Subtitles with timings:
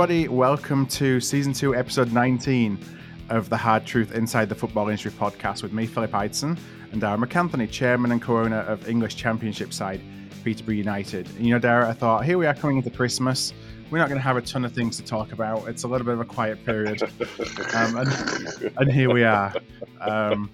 [0.00, 0.28] everybody.
[0.28, 2.78] Welcome to season two, episode 19
[3.30, 6.56] of the Hard Truth Inside the Football Industry podcast with me, Philip Ideson,
[6.92, 10.00] and Darragh MacAnthony, chairman and co owner of English Championship side
[10.44, 11.26] Peterborough United.
[11.30, 13.52] And you know, Darragh, I thought, here we are coming into Christmas.
[13.90, 15.66] We're not going to have a ton of things to talk about.
[15.66, 17.02] It's a little bit of a quiet period.
[17.74, 19.52] Um, and, and, here we are.
[20.00, 20.48] Um,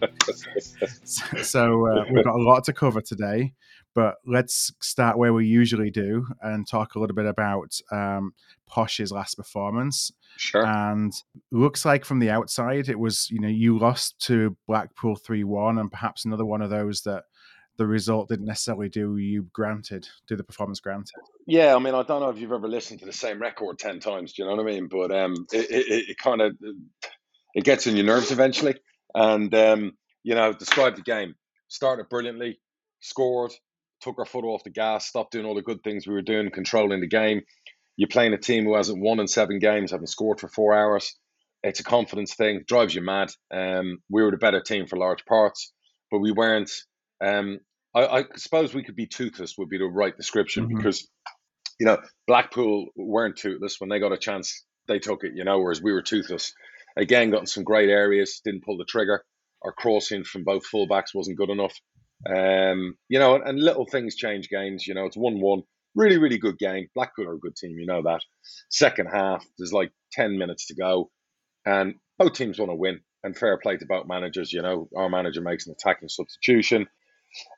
[1.04, 3.52] so uh, we've got a lot to cover today.
[3.94, 8.34] But let's start where we usually do and talk a little bit about um,
[8.74, 10.10] Posh's last performance.
[10.36, 10.66] Sure.
[10.66, 11.12] And
[11.52, 15.78] looks like from the outside, it was you know you lost to Blackpool three one,
[15.78, 17.24] and perhaps another one of those that
[17.76, 21.14] the result didn't necessarily do you granted, do the performance granted.
[21.46, 24.00] Yeah, I mean, I don't know if you've ever listened to the same record ten
[24.00, 24.32] times.
[24.32, 24.88] Do you know what I mean?
[24.88, 26.56] But um, it, it, it kind of
[27.54, 28.76] it gets in your nerves eventually.
[29.14, 31.34] And um, you know, describe the game.
[31.68, 32.60] Started brilliantly,
[33.00, 33.52] scored,
[34.00, 36.50] took our foot off the gas, stopped doing all the good things we were doing,
[36.50, 37.42] controlling the game.
[37.96, 41.16] You're playing a team who hasn't won in seven games, haven't scored for four hours.
[41.62, 43.30] It's a confidence thing, drives you mad.
[43.52, 45.72] Um, we were the better team for large parts,
[46.10, 46.70] but we weren't.
[47.24, 47.60] Um,
[47.94, 50.76] I, I, suppose we could be toothless would be the right description mm-hmm.
[50.76, 51.08] because,
[51.78, 54.64] you know, Blackpool weren't toothless when they got a chance.
[54.88, 56.52] They took it, you know, whereas we were toothless.
[56.96, 59.24] Again, got in some great areas, didn't pull the trigger.
[59.62, 61.74] Our crossing from both fullbacks wasn't good enough.
[62.28, 64.86] Um, you know, and, and, little things change games.
[64.86, 65.62] You know, it's one-one.
[65.94, 66.88] Really, really good game.
[66.94, 67.78] Blackpool are a good team.
[67.78, 68.20] You know that.
[68.68, 71.10] Second half, there's like ten minutes to go,
[71.64, 73.00] and both teams want to win.
[73.22, 74.52] And fair play to both managers.
[74.52, 76.86] You know, our manager makes an attacking substitution.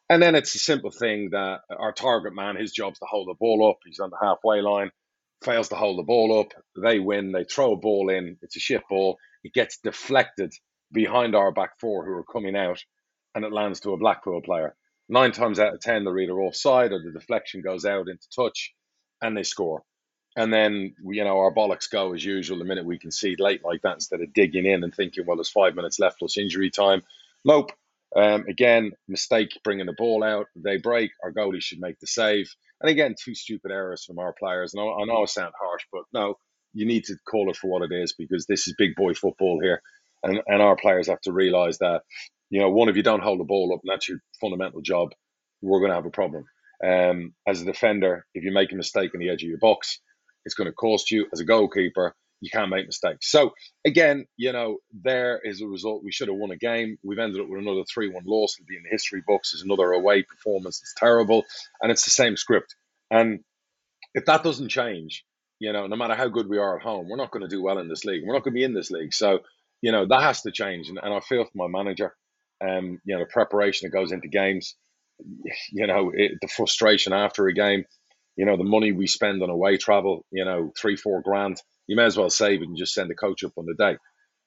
[0.08, 3.34] And then it's a simple thing that our target man, his job's to hold the
[3.34, 3.78] ball up.
[3.84, 4.90] He's on the halfway line,
[5.44, 6.52] fails to hold the ball up.
[6.80, 7.32] They win.
[7.32, 8.38] They throw a ball in.
[8.42, 9.18] It's a shit ball.
[9.42, 10.52] It gets deflected
[10.92, 12.78] behind our back four who are coming out
[13.34, 14.76] and it lands to a Blackpool player.
[15.08, 18.74] Nine times out of ten, they're either offside or the deflection goes out into touch,
[19.22, 19.82] and they score.
[20.36, 23.82] And then you know our bollocks go as usual the minute we concede late like
[23.82, 27.02] that instead of digging in and thinking, well, there's five minutes left plus injury time.
[27.44, 27.72] Nope.
[28.14, 30.46] Um, again, mistake bringing the ball out.
[30.56, 31.10] They break.
[31.22, 32.54] Our goalie should make the save.
[32.80, 34.74] And again, two stupid errors from our players.
[34.74, 36.38] And I, I know I sound harsh, but no,
[36.72, 39.60] you need to call it for what it is because this is big boy football
[39.62, 39.82] here.
[40.22, 42.02] And, and our players have to realize that
[42.50, 45.10] you know, one, if you don't hold the ball up, and that's your fundamental job,
[45.62, 46.44] we're going to have a problem.
[46.84, 50.00] Um, as a defender, if you make a mistake on the edge of your box,
[50.44, 51.26] it's going to cost you.
[51.32, 53.30] As a goalkeeper, you can't make mistakes.
[53.30, 53.52] So
[53.84, 56.04] again, you know, there is a result.
[56.04, 56.98] We should have won a game.
[57.02, 58.56] We've ended up with another three-one loss.
[58.58, 60.80] It'll be in the history books as another away performance.
[60.82, 61.44] It's terrible,
[61.80, 62.76] and it's the same script.
[63.10, 63.40] And
[64.14, 65.24] if that doesn't change,
[65.58, 67.62] you know, no matter how good we are at home, we're not going to do
[67.62, 68.22] well in this league.
[68.24, 69.14] We're not going to be in this league.
[69.14, 69.40] So,
[69.80, 70.90] you know, that has to change.
[70.90, 72.14] And, and I feel for my manager
[72.60, 74.76] um, you know, the preparation that goes into games,
[75.72, 77.84] you know, it, the frustration after a game,
[78.36, 81.96] you know, the money we spend on away travel, you know, three, four grand, you
[81.96, 83.96] may as well save it and just send the coach up on the day.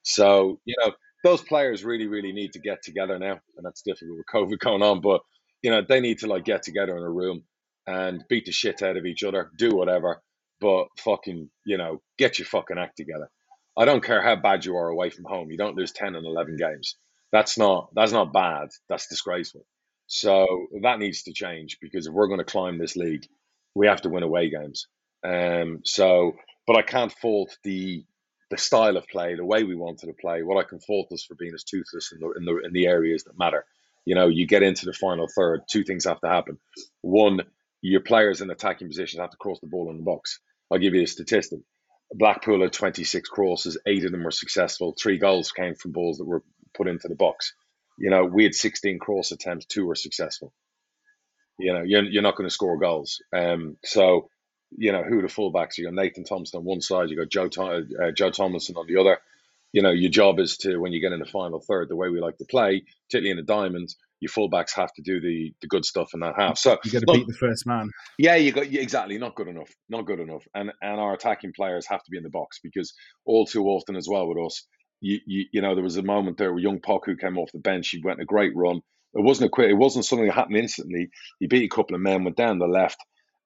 [0.03, 0.91] So, you know,
[1.23, 3.39] those players really, really need to get together now.
[3.57, 5.21] And that's difficult with COVID going on, but,
[5.61, 7.43] you know, they need to like get together in a room
[7.87, 10.21] and beat the shit out of each other, do whatever,
[10.61, 13.29] but fucking, you know, get your fucking act together.
[13.77, 15.49] I don't care how bad you are away from home.
[15.49, 16.97] You don't lose 10 and 11 games.
[17.31, 18.69] That's not that's not bad.
[18.89, 19.65] That's disgraceful.
[20.07, 23.25] So that needs to change because if we're going to climb this league,
[23.75, 24.87] we have to win away games.
[25.23, 26.33] Um, so,
[26.65, 28.03] but I can't fault the
[28.49, 30.41] the style of play, the way we wanted to play.
[30.41, 32.87] What I can fault us for being as toothless in the in the in the
[32.87, 33.65] areas that matter.
[34.05, 36.57] You know, you get into the final third, two things have to happen.
[37.01, 37.41] One,
[37.81, 40.39] your players in attacking positions have to cross the ball in the box.
[40.71, 41.59] I'll give you a statistic.
[42.15, 44.95] Blackpool had 26 crosses, eight of them were successful.
[44.99, 46.43] Three goals came from balls that were
[46.79, 47.53] put into the box.
[47.97, 50.53] You know, we had 16 cross attempts, two were successful.
[51.57, 53.21] You know, you're, you're not going to score goals.
[53.35, 54.29] Um, so,
[54.71, 55.77] you know, who the fullbacks?
[55.77, 57.49] You got Nathan Thompson on one side, you got Joe,
[58.01, 59.19] uh, Joe Tomlinson on the other.
[59.73, 62.09] You know, your job is to, when you get in the final third, the way
[62.09, 65.67] we like to play, particularly in the diamonds, your fullbacks have to do the the
[65.67, 66.57] good stuff in that half.
[66.57, 67.89] So you got to beat the first man.
[68.17, 71.53] Yeah, you got yeah, exactly not good enough, not good enough, and and our attacking
[71.53, 72.93] players have to be in the box because
[73.25, 74.65] all too often as well with us,
[75.01, 77.59] you, you, you know, there was a moment there where young Poku came off the
[77.59, 77.89] bench.
[77.89, 78.81] He went a great run.
[79.13, 79.69] It wasn't a quick.
[79.69, 81.09] It wasn't something that happened instantly.
[81.39, 82.97] He beat a couple of men, went down the left,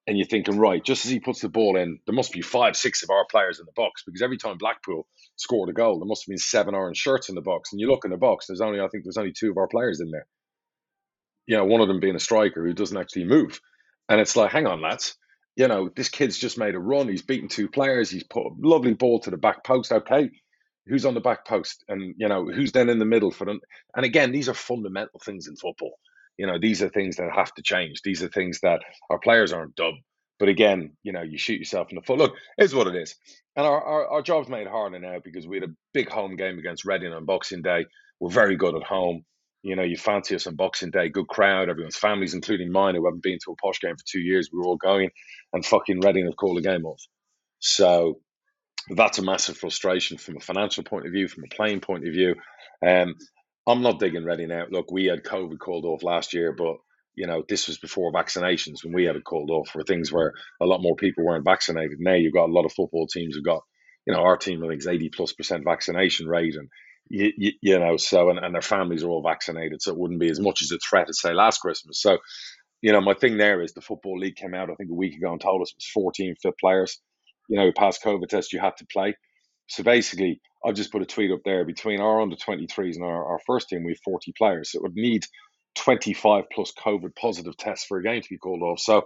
[0.06, 2.76] and you're thinking, right, just as he puts the ball in, there must be five,
[2.76, 5.06] six of our players in the box because every time Blackpool
[5.36, 7.72] scored a goal, there must have been seven orange shirts in the box.
[7.72, 9.68] And you look in the box, there's only, I think, there's only two of our
[9.68, 10.26] players in there.
[11.46, 13.60] You know, one of them being a striker who doesn't actually move,
[14.08, 15.16] and it's like, hang on, lads.
[15.56, 17.08] You know, this kid's just made a run.
[17.08, 18.10] He's beaten two players.
[18.10, 19.92] He's put a lovely ball to the back post.
[19.92, 20.30] Okay,
[20.86, 23.60] who's on the back post and you know who's then in the middle for them
[23.96, 25.94] and again these are fundamental things in football
[26.38, 29.52] you know these are things that have to change these are things that our players
[29.52, 29.94] aren't dumb
[30.40, 32.18] But again, you know, you shoot yourself in the foot.
[32.18, 33.16] Look, it's what it is.
[33.56, 36.60] And our, our, our job's made harder now because we had a big home game
[36.60, 37.86] against Reading on Boxing Day.
[38.20, 39.24] We're very good at home.
[39.64, 43.06] You know, you fancy us on Boxing Day, good crowd, everyone's families, including mine, who
[43.06, 44.50] haven't been to a posh game for two years.
[44.52, 45.10] We were all going,
[45.54, 47.02] and fucking Reading have called the game off.
[47.60, 48.20] So
[48.90, 52.12] that's a massive frustration from a financial point of view, from a playing point of
[52.12, 52.34] view.
[52.86, 53.14] Um,
[53.66, 54.72] I'm not digging Reading out.
[54.72, 56.76] Look, we had COVID called off last year, but
[57.16, 60.32] you know, this was before vaccinations when we had it called off for things where
[60.60, 61.98] a lot more people weren't vaccinated.
[62.00, 63.62] Now you've got a lot of football teams who've got,
[64.06, 66.68] you know, our team I think is 80 plus percent vaccination rate and
[67.08, 70.20] you, you, you, know, so and, and their families are all vaccinated, so it wouldn't
[70.20, 72.00] be as much as a threat as say last Christmas.
[72.00, 72.18] So,
[72.80, 75.14] you know, my thing there is the football league came out I think a week
[75.14, 77.00] ago and told us it was 14 fit players,
[77.48, 79.14] you know, past COVID test you had to play.
[79.68, 83.32] So basically, I've just put a tweet up there between our under 23s and our,
[83.32, 84.72] our first team, we have 40 players.
[84.72, 85.24] So it would need
[85.76, 88.80] 25 plus COVID positive tests for a game to be called off.
[88.80, 89.02] So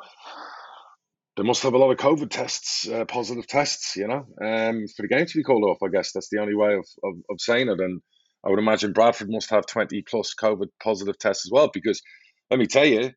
[1.37, 5.03] they must have a lot of COVID tests, uh, positive tests, you know, um, for
[5.03, 5.79] the game to be called off.
[5.85, 7.81] I guess that's the only way of, of, of saying it.
[7.81, 8.01] And
[8.45, 11.71] I would imagine Bradford must have 20 plus COVID positive tests as well.
[11.73, 12.03] Because
[12.51, 13.13] let me tell you,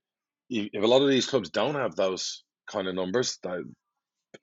[0.50, 3.38] if a lot of these clubs don't have those kind of numbers,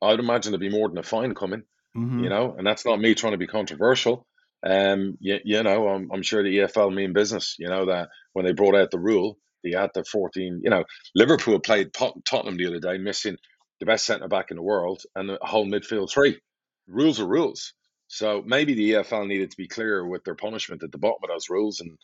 [0.02, 1.62] I'd imagine there'd be more than a fine coming,
[1.96, 2.24] mm-hmm.
[2.24, 4.26] you know, and that's not me trying to be controversial.
[4.64, 7.56] Um, you, you know, I'm, I'm sure the EFL mean business.
[7.58, 10.60] You know that when they brought out the rule, they had the 14.
[10.62, 13.36] You know, Liverpool played Tottenham the other day, missing
[13.80, 16.38] the best centre back in the world and a whole midfield three.
[16.86, 17.72] Rules are rules.
[18.08, 21.28] So maybe the EFL needed to be clear with their punishment at the bottom of
[21.28, 21.98] those rules and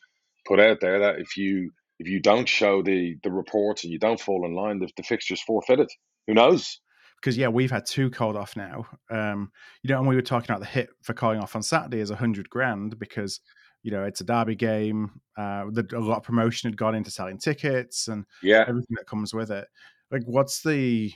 [0.46, 3.98] put out there that if you if you don't show the the reports and you
[3.98, 5.88] don't fall in line, the, the fixture's forfeited.
[6.26, 6.80] Who knows?
[7.24, 8.86] Because yeah, we've had two called off now.
[9.08, 9.50] Um,
[9.82, 12.10] you know, and we were talking about the hit for calling off on Saturday is
[12.10, 13.40] a hundred grand because
[13.82, 15.10] you know it's a derby game.
[15.34, 19.06] Uh, the, a lot of promotion had gone into selling tickets and yeah, everything that
[19.06, 19.66] comes with it.
[20.10, 21.14] Like, what's the?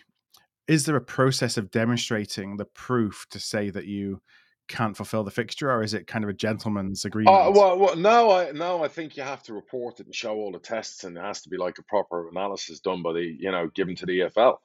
[0.67, 4.23] Is there a process of demonstrating the proof to say that you
[4.67, 7.37] can't fulfill the fixture, or is it kind of a gentleman's uh, agreement?
[7.37, 10.37] Uh, well, well, no, I no, I think you have to report it and show
[10.37, 13.37] all the tests, and it has to be like a proper analysis done by the
[13.39, 14.57] you know given to the EFL.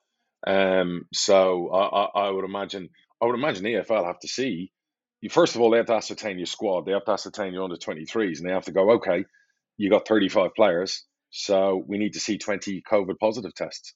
[0.45, 2.89] Um, so I, I, I, would imagine
[3.21, 4.71] I would imagine EFL have to see.
[5.21, 6.85] You, first of all, they have to ascertain your squad.
[6.85, 9.23] They have to ascertain your under 23s, and they have to go, okay,
[9.77, 13.93] you got 35 players, so we need to see 20 COVID positive tests.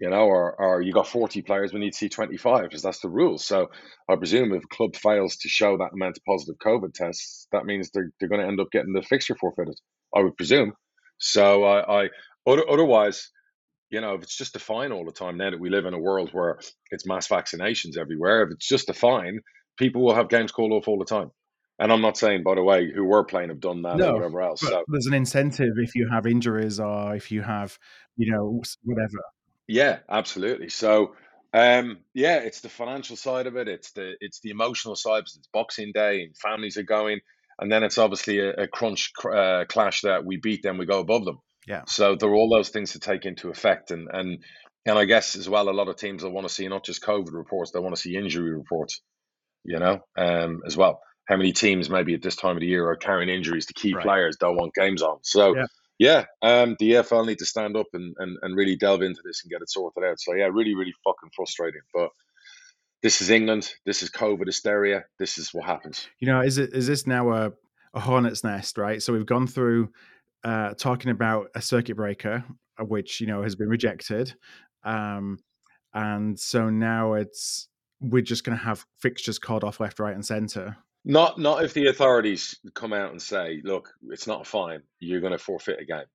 [0.00, 3.00] You know, or, or you got 40 players, we need to see 25 because that's
[3.00, 3.36] the rule.
[3.36, 3.68] So
[4.08, 7.66] I presume if a club fails to show that amount of positive COVID tests, that
[7.66, 9.74] means they're, they're going to end up getting the fixture forfeited.
[10.14, 10.74] I would presume.
[11.18, 12.08] So I, I
[12.46, 13.28] otherwise,
[13.90, 15.94] you know, if it's just a fine all the time, now that we live in
[15.94, 16.58] a world where
[16.90, 19.40] it's mass vaccinations everywhere, if it's just a fine,
[19.78, 21.30] people will have games called off all the time.
[21.78, 24.14] And I'm not saying, by the way, who were playing have done that no, or
[24.14, 24.60] whatever else.
[24.60, 27.78] So there's an incentive if you have injuries or if you have,
[28.16, 29.18] you know, whatever.
[29.68, 30.70] Yeah, absolutely.
[30.70, 31.14] So,
[31.54, 33.68] um, yeah, it's the financial side of it.
[33.68, 37.20] It's the it's the emotional side because it's Boxing Day and families are going,
[37.60, 40.98] and then it's obviously a, a crunch uh, clash that we beat them, we go
[40.98, 41.38] above them.
[41.68, 41.82] Yeah.
[41.86, 44.42] So there are all those things to take into effect, and and
[44.86, 47.02] and I guess as well, a lot of teams will want to see not just
[47.02, 49.00] COVID reports; they want to see injury reports.
[49.64, 51.00] You know, um, as well.
[51.26, 53.92] How many teams maybe at this time of the year are carrying injuries to key
[53.92, 54.02] right.
[54.02, 55.18] players don't want games on?
[55.22, 55.54] So.
[55.54, 55.66] Yeah.
[56.00, 59.42] Yeah, um, the EFL need to stand up and, and, and really delve into this
[59.42, 60.20] and get it sorted out.
[60.20, 61.80] So yeah, really, really fucking frustrating.
[61.92, 62.10] But
[63.02, 63.72] this is England.
[63.84, 65.06] This is COVID hysteria.
[65.18, 66.06] This is what happens.
[66.20, 67.52] You know, is it is this now a,
[67.94, 69.02] a hornet's nest, right?
[69.02, 69.90] So we've gone through
[70.44, 72.44] uh, talking about a circuit breaker,
[72.78, 74.34] uh, which you know has been rejected,
[74.84, 75.38] um,
[75.94, 77.68] and so now it's
[78.00, 80.76] we're just going to have fixtures called off left, right, and centre.
[81.04, 84.82] Not not if the authorities come out and say, look, it's not fine.
[84.98, 86.06] You're going to forfeit a game.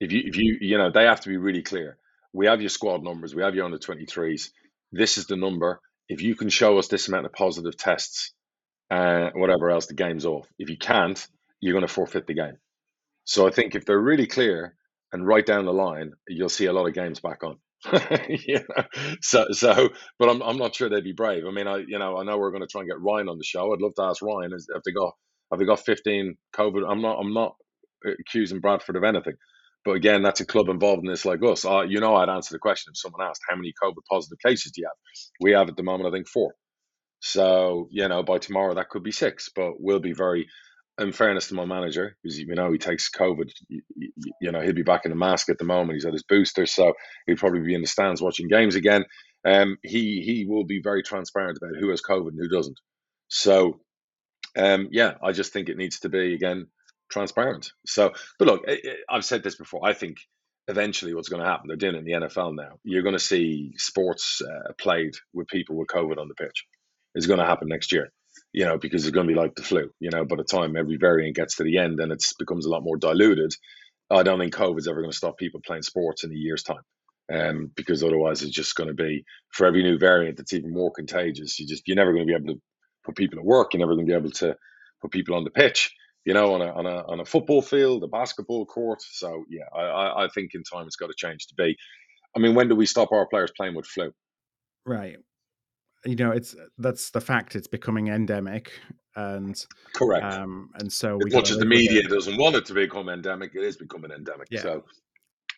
[0.00, 1.98] If you if you you know they have to be really clear.
[2.32, 3.34] We have your squad numbers.
[3.34, 4.50] We have your under 23s.
[4.92, 5.80] This is the number.
[6.08, 8.32] If you can show us this amount of positive tests,
[8.90, 10.46] uh, whatever else, the game's off.
[10.58, 11.26] If you can't,
[11.60, 12.58] you're going to forfeit the game.
[13.28, 14.74] So I think if they're really clear
[15.12, 17.58] and right down the line, you'll see a lot of games back on.
[18.30, 18.84] you know?
[19.20, 21.44] So, so, but I'm, I'm not sure they'd be brave.
[21.46, 23.36] I mean, I, you know, I know we're going to try and get Ryan on
[23.36, 23.70] the show.
[23.70, 25.12] I'd love to ask Ryan if they got,
[25.52, 26.90] have they got 15 COVID?
[26.90, 27.54] I'm not, I'm not
[28.18, 29.34] accusing Bradford of anything.
[29.84, 31.66] But again, that's a club involved in this like us.
[31.66, 34.72] Uh, you know, I'd answer the question if someone asked, how many COVID positive cases
[34.72, 35.28] do you have?
[35.42, 36.54] We have at the moment, I think, four.
[37.20, 40.46] So, you know, by tomorrow, that could be six, but we'll be very
[40.98, 43.82] in fairness to my manager, because you know he takes COVID, you,
[44.40, 45.94] you, know he'll be back in the mask at the moment.
[45.94, 46.94] He's at his booster, so
[47.26, 49.04] he'll probably be in the stands watching games again.
[49.46, 52.78] Um, he he will be very transparent about who has COVID and who doesn't.
[53.28, 53.80] So,
[54.56, 56.66] um, yeah, I just think it needs to be again
[57.10, 57.70] transparent.
[57.86, 58.64] So, but look,
[59.08, 59.86] I've said this before.
[59.86, 60.18] I think
[60.68, 61.66] eventually what's going to happen.
[61.68, 62.78] They're doing it in the NFL now.
[62.84, 66.66] You're going to see sports uh, played with people with COVID on the pitch.
[67.14, 68.12] It's going to happen next year,
[68.52, 69.90] you know, because it's going to be like the flu.
[70.00, 72.70] You know, by the time every variant gets to the end and it becomes a
[72.70, 73.52] lot more diluted,
[74.10, 76.82] I don't think COVID's ever going to stop people playing sports in a year's time.
[77.30, 80.90] Um, because otherwise it's just going to be for every new variant that's even more
[80.90, 81.58] contagious.
[81.58, 82.60] You just you're never going to be able to
[83.04, 83.74] put people at work.
[83.74, 84.56] You're never going to be able to
[85.02, 85.92] put people on the pitch
[86.28, 89.00] you know, on a on a on a football field, a basketball court.
[89.00, 91.74] So yeah, I I think in time it's got to change to be.
[92.36, 94.12] I mean, when do we stop our players playing with flu?
[94.84, 95.16] Right.
[96.04, 97.56] You know, it's that's the fact.
[97.56, 98.72] It's becoming endemic,
[99.16, 99.60] and
[99.94, 100.24] correct.
[100.24, 103.64] Um, and so as much as the media doesn't want it to become endemic, it
[103.64, 104.48] is becoming endemic.
[104.50, 104.62] Yeah.
[104.62, 104.84] So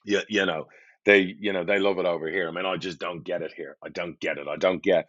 [0.04, 0.68] yeah, you know,
[1.04, 2.48] they you know they love it over here.
[2.48, 3.76] I mean, I just don't get it here.
[3.84, 4.48] I don't get it.
[4.48, 5.08] I don't get.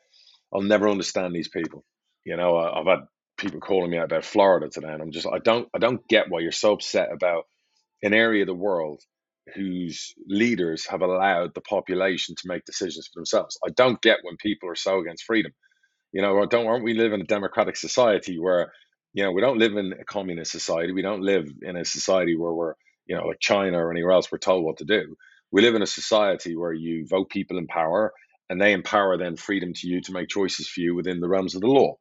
[0.54, 1.86] I'll never understand these people.
[2.26, 3.06] You know, I've had
[3.38, 6.30] people calling me out about Florida today, and I'm just I don't I don't get
[6.30, 7.46] why you're so upset about
[8.04, 9.02] an area of the world
[9.55, 13.57] whose leaders have allowed the population to make decisions for themselves.
[13.65, 15.51] I don't get when people are so against freedom.
[16.12, 18.71] You know, don't aren't we live in a democratic society where
[19.13, 20.93] you know we don't live in a communist society.
[20.93, 22.74] We don't live in a society where we're
[23.05, 25.15] you know like China or anywhere else we're told what to do.
[25.51, 28.13] We live in a society where you vote people in power
[28.50, 31.55] and they empower then freedom to you to make choices for you within the realms
[31.55, 31.95] of the law.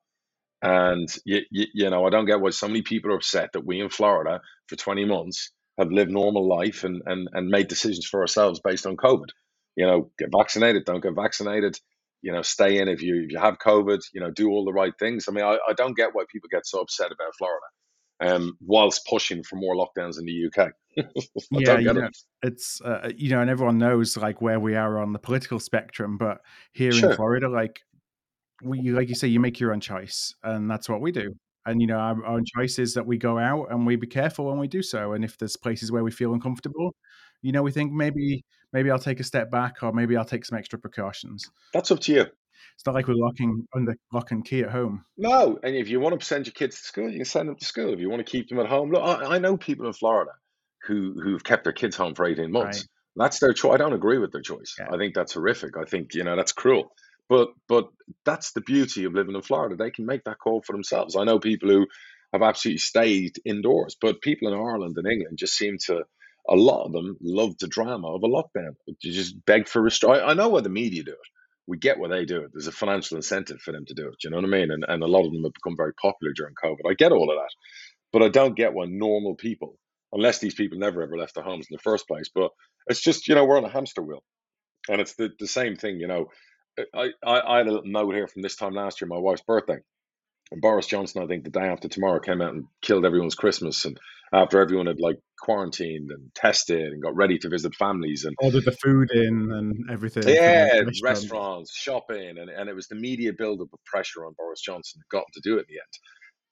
[0.63, 3.65] And you, you, you, know, I don't get why so many people are upset that
[3.65, 8.07] we in Florida for 20 months have lived normal life and and and made decisions
[8.07, 9.29] for ourselves based on COVID.
[9.77, 11.79] You know, get vaccinated, don't get vaccinated.
[12.23, 14.01] You know, stay in if you if you have COVID.
[14.13, 15.27] You know, do all the right things.
[15.29, 19.07] I mean, I, I don't get why people get so upset about Florida, um, whilst
[19.09, 20.73] pushing for more lockdowns in the UK.
[21.51, 22.17] yeah, you know, it.
[22.43, 26.19] it's uh, you know, and everyone knows like where we are on the political spectrum,
[26.19, 26.39] but
[26.73, 27.11] here sure.
[27.11, 27.81] in Florida, like
[28.63, 31.35] we like you say you make your own choice and that's what we do
[31.67, 34.47] and you know our, our choice is that we go out and we be careful
[34.47, 36.95] when we do so and if there's places where we feel uncomfortable
[37.43, 40.45] you know we think maybe maybe i'll take a step back or maybe i'll take
[40.45, 41.51] some extra precautions.
[41.73, 42.27] That's up to you.
[42.77, 45.05] It's not like we're locking under lock and key at home.
[45.17, 47.57] No and if you want to send your kids to school you can send them
[47.57, 47.93] to school.
[47.93, 50.33] If you want to keep them at home look i, I know people in florida
[50.87, 52.79] who who've kept their kids home for 18 months.
[52.79, 52.87] Right.
[53.17, 54.77] that's their choice i don't agree with their choice.
[54.79, 54.89] Yeah.
[54.93, 55.77] i think that's horrific.
[55.77, 56.93] I think you know that's cruel
[57.31, 57.89] but but
[58.27, 59.77] that's the beauty of living in Florida.
[59.77, 61.17] They can make that call for themselves.
[61.17, 61.89] I know people who
[62.35, 66.05] have absolutely stayed indoors, but people in Ireland and England just seem to
[66.51, 68.77] a lot of them love the drama of a lockdown.
[68.89, 70.25] You just beg for restraint.
[70.27, 71.19] I know why the media do it.
[71.69, 72.53] We get why they do it.
[72.55, 74.17] There's a financial incentive for them to do it.
[74.25, 74.73] You know what I mean?
[74.73, 76.91] And and a lot of them have become very popular during COVID.
[76.91, 77.51] I get all of that,
[78.13, 79.79] but I don't get why normal people,
[80.13, 82.31] unless these people never ever left their homes in the first place.
[82.35, 82.51] But
[82.89, 84.25] it's just you know we're on a hamster wheel,
[84.89, 86.01] and it's the the same thing.
[86.01, 86.27] You know,
[86.79, 89.43] I, I, I had a little note here from this time last year, my wife's
[89.43, 89.79] birthday.
[90.53, 93.85] And Boris Johnson, I think the day after tomorrow, came out and killed everyone's Christmas.
[93.85, 93.99] And
[94.33, 98.65] after everyone had like quarantined and tested and got ready to visit families and ordered
[98.65, 100.25] the food in and everything.
[100.27, 105.01] Yeah, restaurants, shopping, and, and it was the media buildup of pressure on Boris Johnson
[105.01, 105.95] that got him to do it in the end.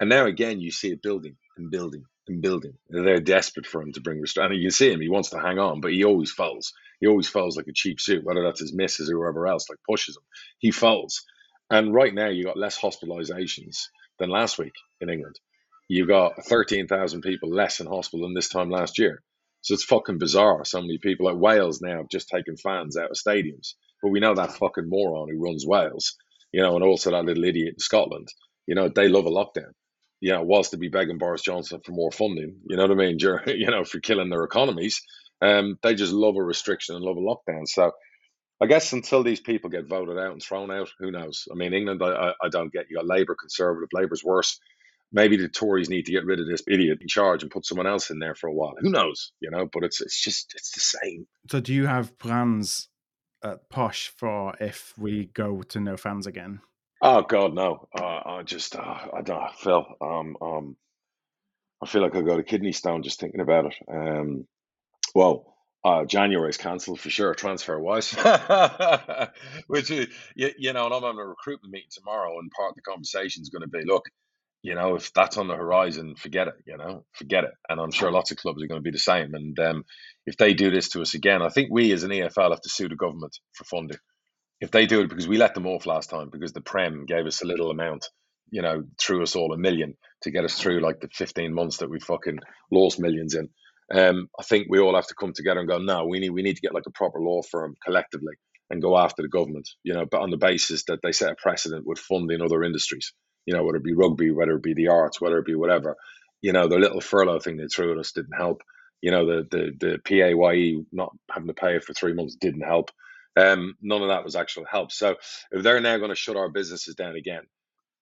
[0.00, 2.75] And now again, you see it building and building and building.
[2.88, 4.52] They're desperate for him to bring restraint.
[4.52, 6.73] And you see him; he wants to hang on, but he always falls.
[7.00, 9.78] He always falls like a cheap suit, whether that's his missus or whoever else like
[9.88, 10.23] pushes him.
[10.59, 11.25] He falls.
[11.71, 13.87] And right now, you've got less hospitalizations
[14.19, 15.38] than last week in England.
[15.88, 19.23] You've got 13,000 people less in hospital than this time last year.
[19.62, 20.64] So it's fucking bizarre.
[20.64, 23.75] So many people like Wales now have just taken fans out of stadiums.
[24.02, 26.17] But we know that fucking moron who runs Wales,
[26.52, 28.28] you know, and also that little idiot in Scotland,
[28.67, 29.73] you know, they love a lockdown
[30.21, 32.57] you know, was to be begging Boris Johnson for more funding.
[32.69, 33.19] You know what I mean?
[33.47, 35.01] you know, for killing their economies.
[35.41, 37.67] Um, they just love a restriction and love a lockdown.
[37.67, 37.93] So
[38.61, 41.47] I guess until these people get voted out and thrown out, who knows?
[41.51, 42.87] I mean, England, I, I don't get.
[42.91, 43.89] You Labour, Conservative.
[43.93, 44.59] Labour's worse.
[45.13, 47.87] Maybe the Tories need to get rid of this idiot in charge and put someone
[47.87, 48.75] else in there for a while.
[48.81, 49.33] Who knows?
[49.41, 51.27] You know, but it's it's just it's the same.
[51.49, 52.89] So, do you have plans
[53.43, 56.61] at Posh for if we go to no fans again?
[57.02, 57.88] Oh God, no!
[57.97, 58.81] Uh, I just, uh,
[59.17, 59.87] I don't, Phil.
[60.00, 60.76] Um, um,
[61.83, 63.75] I feel like I got a kidney stone just thinking about it.
[63.93, 64.47] Um,
[65.14, 68.12] well, uh, January is cancelled for sure, transfer wise.
[69.69, 72.83] Which you, you know, and I'm on a recruitment meeting tomorrow, and part of the
[72.83, 74.07] conversation is going to be, look,
[74.62, 76.55] you know, if that's on the horizon, forget it.
[76.67, 77.52] You know, forget it.
[77.69, 79.35] And I'm sure lots of clubs are going to be the same.
[79.35, 79.85] And um,
[80.26, 82.71] if they do this to us again, I think we as an EFL have to
[82.71, 83.99] sue the government for funding
[84.61, 87.27] if they do it because we let them off last time because the Prem gave
[87.27, 88.09] us a little amount,
[88.50, 91.79] you know, threw us all a million to get us through like the 15 months
[91.79, 92.41] that we fucking
[92.73, 93.50] lost millions in.
[93.95, 96.43] Um, I think we all have to come together and go, no, we need we
[96.43, 98.35] need to get like a proper law firm collectively
[98.71, 101.37] and go after the government, you know, but on the basis that they set a
[101.37, 103.15] precedent with funding other industries,
[103.47, 105.97] you know, whether it be rugby, whether it be the arts, whether it be whatever.
[106.43, 108.62] You know, the little furlough thing they threw at us didn't help.
[109.03, 112.91] You know, the the the PAYE not having to pay for three months didn't help.
[113.38, 114.90] Um, none of that was actual help.
[114.92, 115.16] So
[115.52, 117.42] if they're now going to shut our businesses down again,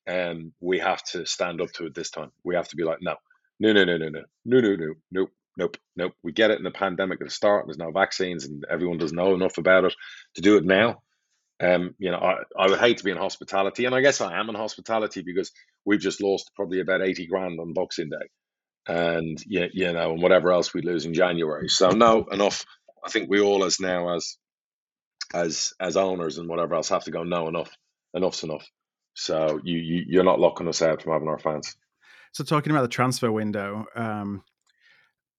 [0.09, 2.31] um, we have to stand up to it this time.
[2.45, 3.17] We have to be like, no,
[3.61, 6.13] no, no, no, no, no, no, no, no, nope, nope, nope.
[6.23, 7.67] We get it in the pandemic at the start.
[7.67, 9.95] There's no vaccines, and everyone doesn't know enough about it
[10.37, 11.03] to do it now.
[11.59, 14.39] Um, you know, I, I would hate to be in hospitality, and I guess I
[14.39, 15.53] am in hospitality because
[15.85, 18.27] we've just lost probably about eighty grand on Boxing Day,
[18.87, 21.69] and yeah, you know, and whatever else we lose in January.
[21.69, 22.65] So no, enough.
[23.05, 24.37] I think we all, as now as
[25.35, 27.23] as as owners and whatever else, have to go.
[27.23, 27.71] No, enough.
[28.15, 28.67] Enough's enough.
[29.15, 31.77] So you, you you're not locking us out from having our fans.
[32.33, 34.43] So talking about the transfer window, um,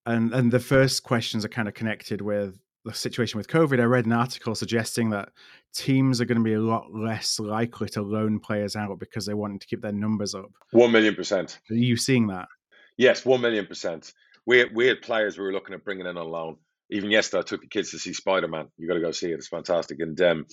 [0.06, 3.80] and and the first questions are kind of connected with the situation with COVID.
[3.80, 5.30] I read an article suggesting that
[5.74, 9.34] teams are going to be a lot less likely to loan players out because they
[9.34, 10.50] want to keep their numbers up.
[10.70, 11.58] One million percent.
[11.70, 12.48] Are you seeing that?
[12.96, 14.12] Yes, one million percent.
[14.46, 16.56] We had, we had players we were looking at bringing in on loan.
[16.90, 18.68] Even yesterday, I took the kids to see Spider Man.
[18.78, 20.00] You got to go see it; it's fantastic.
[20.00, 20.46] And um,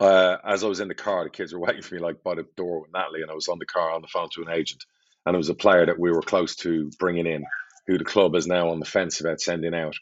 [0.00, 2.34] uh, as I was in the car, the kids were waiting for me like by
[2.36, 4.50] the door with Natalie, and I was on the car on the phone to an
[4.50, 4.84] agent,
[5.26, 7.44] and it was a player that we were close to bringing in,
[7.86, 9.96] who the club is now on the fence about sending out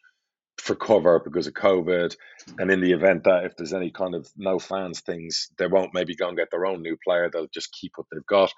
[0.59, 2.17] for cover because of COVID,
[2.59, 5.95] and in the event that if there's any kind of no fans things, they won't
[5.95, 7.31] maybe go and get their own new player.
[7.33, 8.53] They'll just keep what they've got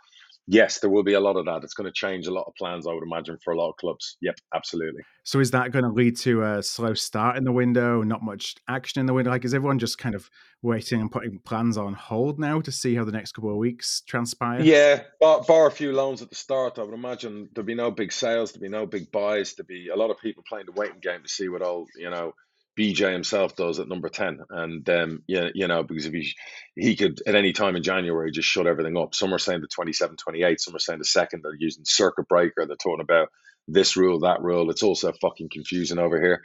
[0.49, 1.63] yes, there will be a lot of that.
[1.63, 3.77] It's going to change a lot of plans, I would imagine, for a lot of
[3.77, 4.17] clubs.
[4.23, 5.03] Yep, absolutely.
[5.23, 8.57] So is that going to lead to a slow start in the window, not much
[8.69, 9.31] action in the window?
[9.31, 10.29] Like, is everyone just kind of
[10.63, 14.03] waiting and putting plans on hold now to see how the next couple of weeks
[14.09, 14.61] transpire?
[14.61, 17.91] Yeah, bar, bar a few loans at the start, I would imagine there'll be no
[17.91, 20.73] big sales, there'll be no big buys, there'll be a lot of people playing the
[20.73, 22.33] waiting game to see what all, you know,
[22.79, 24.41] BJ himself does at number 10.
[24.51, 26.35] And, um, yeah, you know, because if he,
[26.77, 29.15] he could at any time in January just shut everything up.
[29.17, 31.43] Some are saying the 27, 28, some are saying the second.
[31.45, 32.67] They're using circuit breaker.
[32.67, 33.31] They're talking about
[33.69, 34.71] this rule, that rule.
[34.71, 36.43] It's also fucking confusing over here.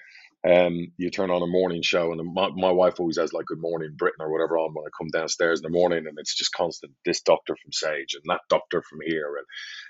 [0.47, 3.61] Um, you turn on a morning show, and my, my wife always has like Good
[3.61, 6.53] Morning Britain or whatever on when I come downstairs in the morning, and it's just
[6.53, 6.93] constant.
[7.05, 9.45] This doctor from Sage and that doctor from here, and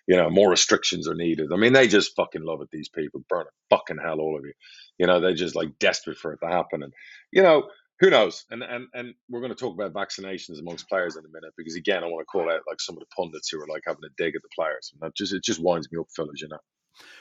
[0.07, 1.51] you know more restrictions are needed.
[1.53, 2.69] I mean, they just fucking love it.
[2.71, 4.53] These people burn a fucking hell, all of you.
[4.97, 6.93] You know, they're just like desperate for it to happen, and
[7.31, 7.63] you know
[7.99, 8.45] who knows?
[8.49, 11.75] And and and we're going to talk about vaccinations amongst players in a minute because
[11.75, 14.03] again, I want to call out like some of the pundits who are like having
[14.05, 16.41] a dig at the players, and that just it just winds me up, fellas.
[16.41, 16.57] You know.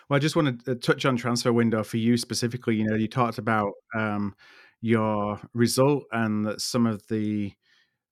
[0.08, 2.76] Well, I just want to uh, touch on transfer window for you specifically.
[2.76, 4.34] You know, you talked about um,
[4.80, 7.52] your result and that some of the,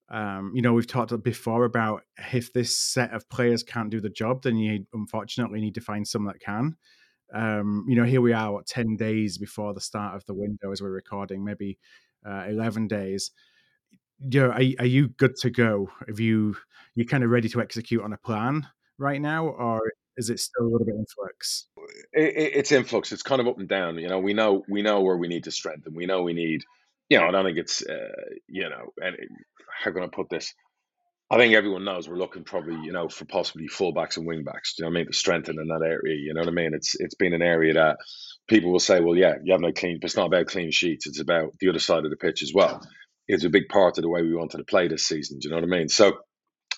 [0.09, 4.09] um, you know, we've talked before about if this set of players can't do the
[4.09, 6.77] job, then you unfortunately need to find some that can.
[7.33, 10.71] Um, you know, here we are, what, 10 days before the start of the window
[10.71, 11.77] as we're recording, maybe
[12.25, 13.31] uh, 11 days.
[14.19, 15.89] You know, are, are you good to go?
[16.07, 16.55] Have you,
[16.95, 18.67] you're kind of ready to execute on a plan
[18.97, 19.47] right now?
[19.47, 19.81] Or
[20.17, 21.67] is it still a little bit in flux?
[22.13, 23.11] It, it, it's in flux.
[23.11, 23.97] It's kind of up and down.
[23.97, 25.95] You know, we know we know where we need to strengthen.
[25.95, 26.63] We know we need.
[27.09, 27.81] You know, I don't think it's.
[27.81, 28.09] Uh,
[28.47, 29.17] you know, and
[29.83, 30.53] how can I put this?
[31.31, 34.75] I think everyone knows we're looking probably, you know, for possibly fullbacks and wingbacks.
[34.75, 35.07] Do you know what I mean?
[35.07, 36.17] To strengthen in that area.
[36.17, 36.73] You know what I mean?
[36.73, 37.97] It's it's been an area that
[38.49, 41.07] people will say, well, yeah, you have no clean, but it's not about clean sheets.
[41.07, 42.85] It's about the other side of the pitch as well.
[43.27, 45.39] It's a big part of the way we wanted to play this season.
[45.39, 45.87] Do you know what I mean?
[45.87, 46.17] So,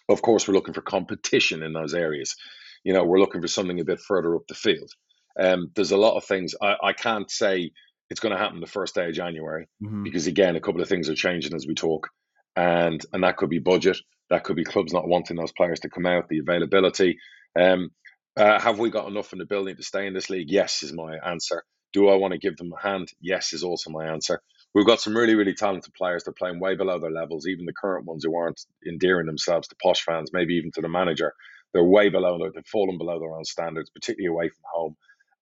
[0.07, 2.35] of course, we're looking for competition in those areas
[2.83, 4.91] you know, we're looking for something a bit further up the field.
[5.39, 7.71] Um, there's a lot of things I, I can't say
[8.09, 10.03] it's going to happen the first day of January mm-hmm.
[10.03, 12.09] because again, a couple of things are changing as we talk,
[12.55, 13.97] and and that could be budget,
[14.29, 17.17] that could be clubs not wanting those players to come out, the availability.
[17.59, 17.91] Um,
[18.35, 20.49] uh, have we got enough in the building to stay in this league?
[20.49, 21.63] Yes, is my answer.
[21.93, 23.09] Do I want to give them a hand?
[23.21, 24.41] Yes, is also my answer.
[24.73, 26.23] We've got some really, really talented players.
[26.23, 29.75] They're playing way below their levels, even the current ones who aren't endearing themselves to
[29.83, 31.33] posh fans, maybe even to the manager.
[31.73, 34.95] They're way below, they've fallen below their own standards, particularly away from home.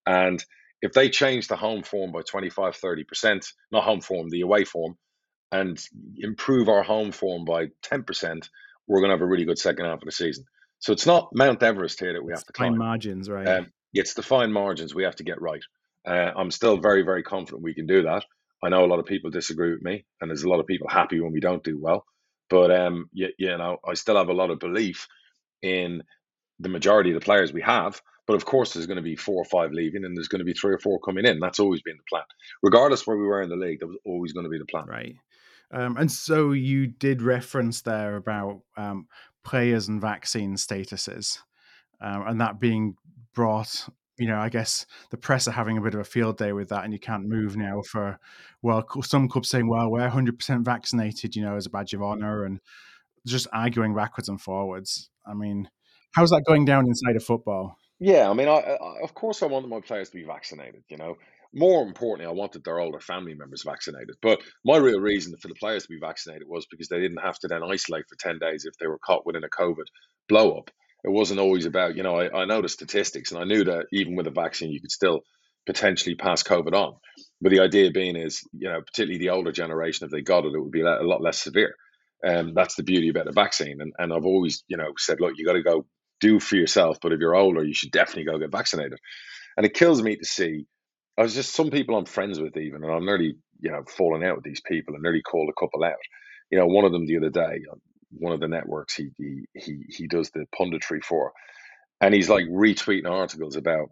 [0.05, 0.43] And
[0.81, 4.97] if they change the home form by 25, 30%, not home form, the away form,
[5.51, 5.83] and
[6.17, 8.49] improve our home form by 10%,
[8.87, 10.45] we're going to have a really good second half of the season.
[10.79, 12.73] So it's not Mount Everest here that we it's have to climb.
[12.73, 13.47] Fine margins, right?
[13.47, 15.61] Um, it's the fine margins we have to get right.
[16.07, 18.25] Uh, I'm still very, very confident we can do that.
[18.63, 20.87] I know a lot of people disagree with me, and there's a lot of people
[20.87, 22.05] happy when we don't do well.
[22.49, 25.07] But um, you, you know, I still have a lot of belief
[25.61, 26.03] in
[26.59, 28.01] the majority of the players we have.
[28.27, 30.45] But of course, there's going to be four or five leaving, and there's going to
[30.45, 31.39] be three or four coming in.
[31.39, 32.23] That's always been the plan,
[32.61, 33.79] regardless where we were in the league.
[33.79, 34.85] That was always going to be the plan.
[34.85, 35.15] Right.
[35.71, 39.07] Um, and so you did reference there about um,
[39.43, 41.39] players and vaccine statuses,
[42.01, 42.95] um, and that being
[43.33, 43.87] brought.
[44.17, 46.69] You know, I guess the press are having a bit of a field day with
[46.69, 48.19] that, and you can't move now for.
[48.61, 52.03] Well, some clubs saying, "Well, we're 100 percent vaccinated," you know, as a badge of
[52.03, 52.59] honor, and
[53.25, 55.09] just arguing backwards and forwards.
[55.25, 55.69] I mean,
[56.11, 57.77] How's that going down inside of football?
[57.99, 60.83] Yeah, I mean, I, I, of course I want my players to be vaccinated.
[60.89, 61.17] You know,
[61.53, 64.15] more importantly, I wanted their older family members vaccinated.
[64.21, 67.37] But my real reason for the players to be vaccinated was because they didn't have
[67.39, 69.85] to then isolate for 10 days if they were caught within a COVID
[70.29, 70.71] blow up.
[71.03, 73.87] It wasn't always about, you know, I, I know the statistics and I knew that
[73.91, 75.21] even with a vaccine, you could still
[75.65, 76.95] potentially pass COVID on.
[77.41, 80.53] But the idea being is, you know, particularly the older generation, if they got it,
[80.53, 81.75] it would be a lot less severe.
[82.23, 83.81] And um, that's the beauty about the vaccine.
[83.81, 85.85] And, and I've always, you know, said, look, you got to go
[86.19, 86.99] do for yourself.
[87.01, 88.99] But if you're older, you should definitely go get vaccinated.
[89.57, 90.65] And it kills me to see
[91.17, 94.23] I was just some people I'm friends with even, and I'm nearly you know falling
[94.23, 95.95] out with these people and nearly called a couple out.
[96.49, 97.75] You know, one of them the other day, uh,
[98.11, 101.33] one of the networks he he he, he does the punditry for,
[101.99, 103.89] and he's like retweeting articles about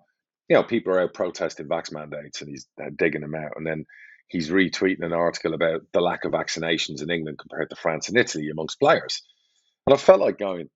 [0.47, 3.67] you know people are out protesting vax mandates and he's uh, digging them out, and
[3.67, 3.85] then
[4.29, 8.17] he's retweeting an article about the lack of vaccinations in England compared to France and
[8.17, 9.21] Italy amongst players,
[9.85, 10.69] and I felt like going,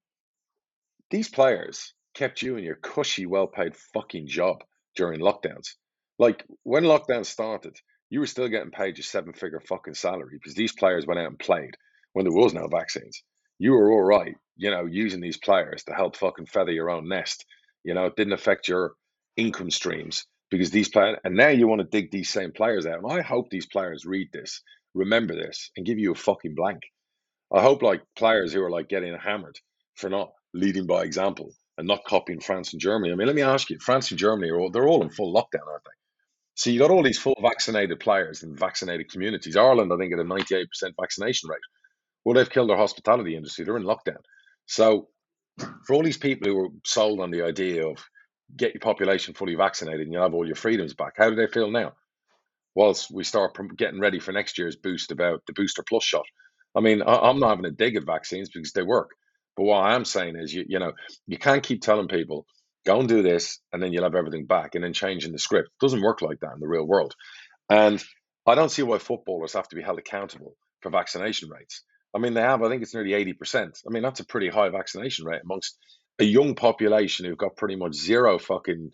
[1.10, 4.64] these players kept you in your cushy, well-paid fucking job
[4.96, 5.70] during lockdowns
[6.20, 7.76] like when lockdown started,
[8.10, 11.28] you were still getting paid your seven figure fucking salary because these players went out
[11.28, 11.76] and played
[12.14, 13.24] when there was no vaccines.
[13.60, 17.08] You were all right, you know, using these players to help fucking feather your own
[17.08, 17.46] nest.
[17.84, 18.94] You know, it didn't affect your
[19.36, 23.00] income streams because these players, and now you want to dig these same players out.
[23.04, 24.62] And I hope these players read this,
[24.94, 26.82] remember this, and give you a fucking blank.
[27.52, 29.58] I hope like players who are like getting hammered
[29.96, 33.12] for not leading by example and not copying France and Germany.
[33.12, 35.34] I mean, let me ask you, France and Germany are all, they're all in full
[35.34, 36.03] lockdown, aren't they?
[36.56, 39.56] So you got all these full vaccinated players in vaccinated communities.
[39.56, 40.66] Ireland, I think, at a 98%
[41.00, 41.60] vaccination rate.
[42.24, 43.66] Well, they've killed their hospitality industry.
[43.66, 44.22] They're in lockdown.
[44.66, 45.08] So
[45.86, 48.04] for all these people who were sold on the idea of
[48.56, 51.48] get your population fully vaccinated and you'll have all your freedoms back, how do they
[51.48, 51.94] feel now?
[52.76, 56.26] Whilst we start getting ready for next year's boost about the booster plus shot.
[56.76, 59.12] I mean, I'm not having a dig at vaccines because they work.
[59.56, 60.94] But what I am saying is, you, you know,
[61.28, 62.48] you can't keep telling people
[62.86, 65.70] go and do this, and then you'll have everything back, and then changing the script.
[65.80, 67.16] Doesn't work like that in the real world.
[67.70, 68.04] And
[68.46, 71.84] I don't see why footballers have to be held accountable for vaccination rates.
[72.14, 73.82] I mean, they have, I think it's nearly 80%.
[73.88, 75.78] I mean, that's a pretty high vaccination rate amongst
[76.20, 78.92] a young population who've got pretty much zero fucking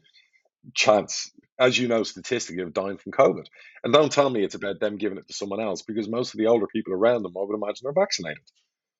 [0.73, 3.45] chance, as you know, statistically, of dying from COVID.
[3.84, 6.38] And don't tell me it's about them giving it to someone else because most of
[6.38, 8.43] the older people around them, I would imagine, are vaccinated.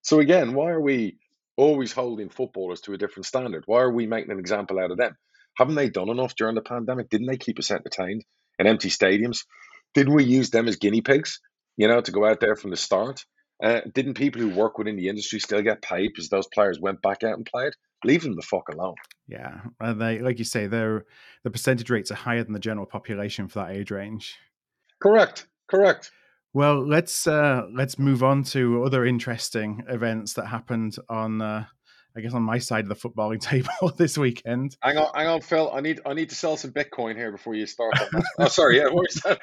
[0.02, 1.18] So again, why are we
[1.60, 3.64] always holding footballers to a different standard.
[3.66, 5.18] Why are we making an example out of them?
[5.58, 7.10] Haven't they done enough during the pandemic?
[7.10, 8.24] Didn't they keep us entertained
[8.58, 9.46] in empty stadiums?
[9.94, 11.42] Didn't we use them as guinea pigs,
[11.76, 13.26] you know, to go out there from the start?
[13.62, 17.02] Uh, didn't people who work within the industry still get paid because those players went
[17.02, 17.74] back out and played?
[18.06, 18.96] Leave them the fuck alone.
[19.28, 21.06] Yeah, and they, like you say, they're
[21.44, 24.38] the percentage rates are higher than the general population for that age range.
[25.02, 25.46] Correct.
[25.70, 26.12] Correct.
[26.54, 31.66] Well, let's uh, let's move on to other interesting events that happened on, uh,
[32.18, 34.76] I guess, on my side of the footballing table this weekend.
[34.82, 35.72] Hang on, hang on, Phil.
[35.72, 37.94] I need I need to sell some Bitcoin here before you start.
[38.40, 38.78] oh, sorry.
[38.78, 39.40] Yeah, what was that?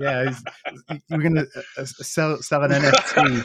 [0.00, 1.46] yeah, we're gonna
[1.78, 3.44] uh, sell sell an NFT of,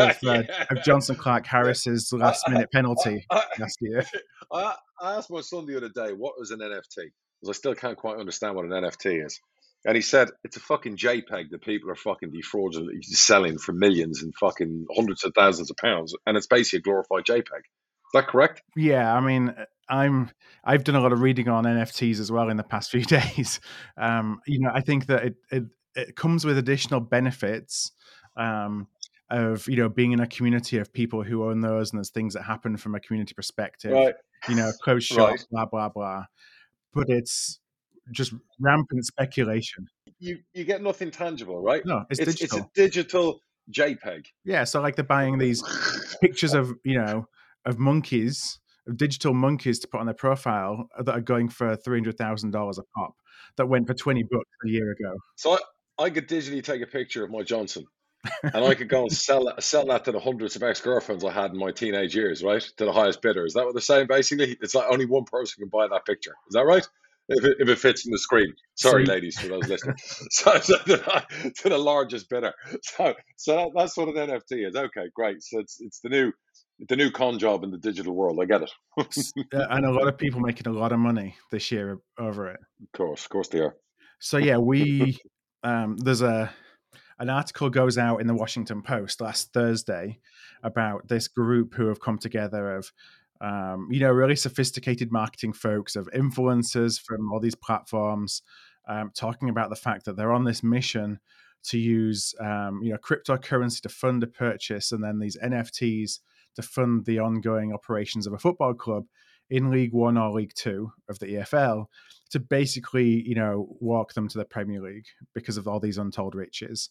[0.00, 0.64] uh, yeah.
[0.70, 4.04] of Jonson Clarke-Harris's last minute penalty I, I, last year.
[4.52, 7.74] I, I asked my son the other day what was an NFT because I still
[7.74, 9.40] can't quite understand what an NFT is.
[9.84, 14.22] And he said it's a fucking JPEG that people are fucking defraudulently selling for millions
[14.22, 17.60] and fucking hundreds of thousands of pounds, and it's basically a glorified JPEG.
[17.60, 18.62] Is that correct?
[18.74, 19.54] Yeah, I mean,
[19.88, 20.30] I'm
[20.64, 23.60] I've done a lot of reading on NFTs as well in the past few days.
[23.96, 27.92] Um, you know, I think that it it, it comes with additional benefits.
[28.36, 28.88] Um,
[29.30, 32.34] of you know being in a community of people who own those and there's things
[32.34, 34.14] that happen from a community perspective right.
[34.48, 35.46] you know close shop right.
[35.50, 36.24] blah blah blah
[36.94, 37.58] but it's
[38.12, 39.86] just rampant speculation.
[40.18, 41.84] You you get nothing tangible, right?
[41.84, 42.58] No, it's, it's digital.
[42.58, 43.40] It's a digital
[43.70, 44.26] JPEG.
[44.44, 45.62] Yeah, so like they're buying these
[46.20, 47.26] pictures of you know
[47.64, 51.98] of monkeys, of digital monkeys to put on their profile that are going for three
[51.98, 53.14] hundred thousand dollars a pop.
[53.56, 55.16] That went for twenty bucks a year ago.
[55.36, 55.52] So
[55.98, 57.86] I, I could digitally take a picture of my Johnson
[58.42, 61.32] and I could go and sell sell that to the hundreds of ex girlfriends I
[61.32, 62.62] had in my teenage years, right?
[62.76, 63.44] To the highest bidder.
[63.44, 64.06] Is that what they're saying?
[64.08, 66.34] Basically, it's like only one person can buy that picture.
[66.48, 66.86] Is that right?
[67.28, 68.52] If it, if it fits in the screen.
[68.74, 69.96] Sorry, ladies, for those listening.
[70.30, 72.52] so, so to, to, the largest bidder.
[72.82, 74.76] So, so that, that's what an NFT is.
[74.76, 75.42] Okay, great.
[75.42, 76.32] So it's it's the new
[76.88, 78.38] the new con job in the digital world.
[78.40, 78.70] I get it.
[79.52, 82.60] and a lot of people making a lot of money this year over it.
[82.82, 83.76] Of course, of course they are.
[84.18, 85.18] So yeah, we
[85.62, 86.52] um, there's a
[87.18, 90.20] an article goes out in the Washington Post last Thursday
[90.62, 92.92] about this group who have come together of
[93.40, 98.42] um, you know, really sophisticated marketing folks of influencers from all these platforms,
[98.88, 101.18] um, talking about the fact that they're on this mission
[101.64, 106.20] to use, um, you know, cryptocurrency to fund a purchase, and then these NFTs
[106.54, 109.04] to fund the ongoing operations of a football club
[109.50, 111.86] in League One or League Two of the EFL
[112.30, 116.34] to basically, you know, walk them to the Premier League because of all these untold
[116.34, 116.90] riches.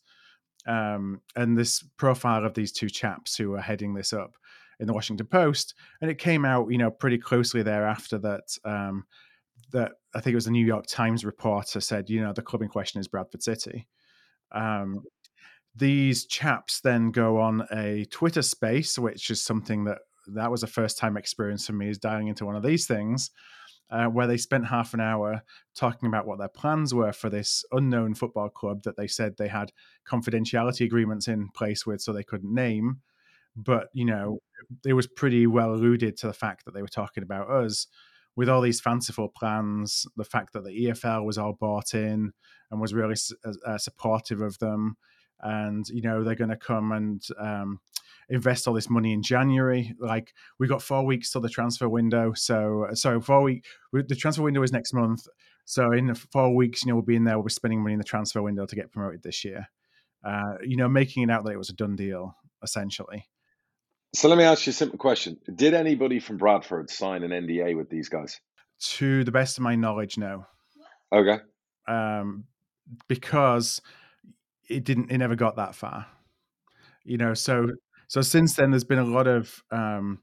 [0.68, 4.36] Um, and this profile of these two chaps who are heading this up
[4.80, 9.06] in the Washington Post, and it came out, you know, pretty closely thereafter that um,
[9.72, 12.62] that I think it was the New York Times reporter said, you know, the club
[12.62, 13.88] in question is Bradford City.
[14.52, 15.04] Um,
[15.76, 20.68] these chaps then go on a Twitter space, which is something that that was a
[20.68, 23.32] first time experience for me, is dialing into one of these things.
[23.92, 25.44] Uh, where they spent half an hour
[25.76, 29.48] talking about what their plans were for this unknown football club that they said they
[29.48, 29.72] had
[30.08, 33.00] confidentiality agreements in place with, so they couldn't name.
[33.56, 34.40] But you know,
[34.86, 37.88] it was pretty well alluded to the fact that they were talking about us
[38.36, 40.06] with all these fanciful plans.
[40.18, 42.34] The fact that the EFL was all bought in
[42.72, 43.16] and was really
[43.66, 44.98] uh, supportive of them,
[45.42, 47.80] and you know they're going to come and um,
[48.30, 49.94] invest all this money in January.
[50.00, 52.34] Like we've got four weeks till the transfer window.
[52.34, 55.28] So so four week the transfer window is next month.
[55.66, 57.38] So in four weeks, you know, we'll be in there.
[57.38, 59.68] We'll be spending money in the transfer window to get promoted this year.
[60.24, 63.26] Uh, you know, making it out that it was a done deal essentially.
[64.16, 67.76] So let me ask you a simple question: Did anybody from Bradford sign an NDA
[67.76, 68.40] with these guys?
[68.80, 70.46] To the best of my knowledge, no.
[71.14, 71.40] Okay.
[71.88, 72.46] Um,
[73.10, 73.82] because
[74.70, 75.12] it didn't.
[75.12, 76.06] It never got that far.
[77.04, 77.68] You know, so
[78.08, 80.20] so since then, there's been a lot of um,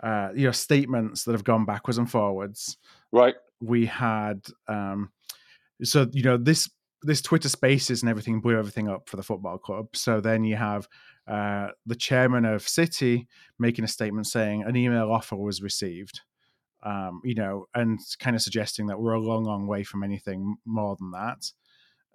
[0.00, 2.76] uh, you know statements that have gone backwards and forwards.
[3.10, 3.34] Right.
[3.60, 5.10] We had um,
[5.82, 6.70] so you know this
[7.06, 9.94] this Twitter Spaces and everything blew everything up for the football club.
[9.94, 10.88] So then you have
[11.28, 16.20] uh, the chairman of City making a statement saying an email offer was received.
[16.82, 20.56] Um, you know, and kind of suggesting that we're a long, long way from anything
[20.64, 21.50] more than that.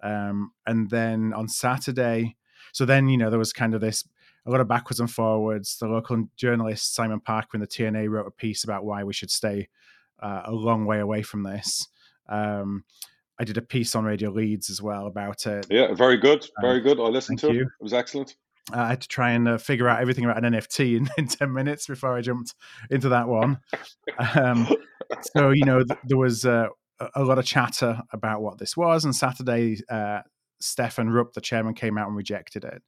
[0.02, 2.36] Um, and then on Saturday,
[2.72, 4.04] so then you know there was kind of this
[4.46, 5.76] a lot of backwards and forwards.
[5.78, 9.30] The local journalist Simon Parker in the T&A wrote a piece about why we should
[9.30, 9.68] stay
[10.22, 11.86] uh, a long way away from this.
[12.28, 12.84] Um,
[13.42, 15.66] I did a piece on Radio Leeds as well about it.
[15.68, 17.00] Yeah, very good, very um, good.
[17.00, 17.62] I listened to you.
[17.62, 17.66] it.
[17.80, 18.36] It was excellent.
[18.72, 21.26] Uh, I had to try and uh, figure out everything about an NFT in, in
[21.26, 22.54] 10 minutes before I jumped
[22.88, 23.58] into that one.
[24.36, 24.68] um,
[25.36, 26.68] so, you know, th- there was uh,
[27.16, 29.04] a lot of chatter about what this was.
[29.04, 30.20] And Saturday, uh,
[30.60, 32.80] Stefan Rupp, the chairman, came out and rejected it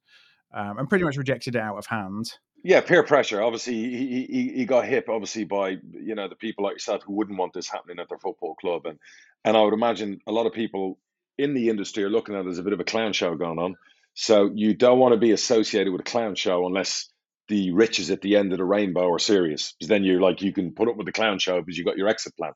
[0.53, 2.31] um, and pretty much rejected it out of hand.
[2.65, 3.43] Yeah, peer pressure.
[3.43, 7.13] Obviously, he, he he got hit obviously by you know the people like yourself who
[7.13, 8.97] wouldn't want this happening at their football club, and
[9.43, 10.97] and I would imagine a lot of people
[11.37, 13.59] in the industry are looking at it as a bit of a clown show going
[13.59, 13.75] on.
[14.15, 17.07] So you don't want to be associated with a clown show unless
[17.49, 20.51] the riches at the end of the rainbow are serious, because then you're like you
[20.51, 22.53] can put up with the clown show because you got your exit plan.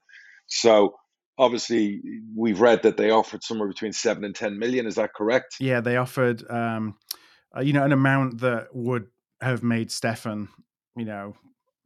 [0.48, 0.96] So
[1.38, 2.02] obviously
[2.36, 4.88] we've read that they offered somewhere between seven and ten million.
[4.88, 5.58] Is that correct?
[5.60, 6.50] Yeah, they offered.
[6.50, 6.96] Um
[7.56, 9.08] uh, you know, an amount that would
[9.42, 10.50] have made Stefan,
[10.96, 11.36] you know,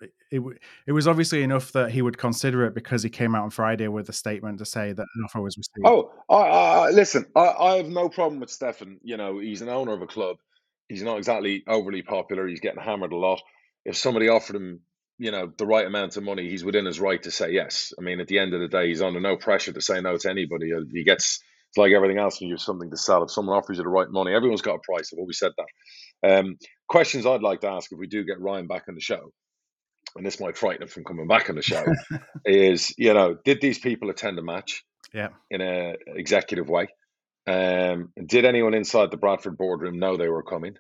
[0.02, 0.42] it, it,
[0.88, 3.88] it was obviously enough that he would consider it because he came out on Friday
[3.88, 5.86] with a statement to say that an offer was received.
[5.86, 9.00] Oh, I, I, listen, I, I have no problem with Stefan.
[9.04, 10.38] You know, he's an owner of a club.
[10.90, 12.48] He's not exactly overly popular.
[12.48, 13.42] He's getting hammered a lot.
[13.86, 14.82] If somebody offered him,
[15.18, 17.94] you know, the right amount of money, he's within his right to say yes.
[17.98, 20.18] I mean, at the end of the day, he's under no pressure to say no
[20.18, 20.72] to anybody.
[20.92, 21.40] He gets
[21.74, 23.24] it's like everything else you have something to sell.
[23.24, 25.10] If someone offers you the right money, everyone's got a price.
[25.12, 25.66] I've always said that.
[26.24, 26.58] Um,
[26.88, 29.32] questions I'd like to ask if we do get Ryan back on the show,
[30.16, 31.84] and this might frighten him from coming back on the show,
[32.46, 34.84] is you know, did these people attend a match?
[35.14, 35.30] Yeah.
[35.52, 36.88] In a executive way.
[37.46, 40.76] Um, did anyone inside the Bradford boardroom know they were coming?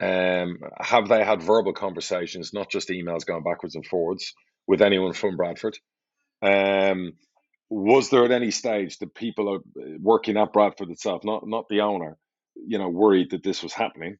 [0.00, 4.32] Um, have they had verbal conversations, not just emails going backwards and forwards,
[4.66, 5.76] with anyone from Bradford?
[6.42, 7.12] Um,
[7.68, 9.60] was there at any stage the people
[10.00, 12.16] working at Bradford itself, not not the owner,
[12.56, 14.16] you know, worried that this was happening?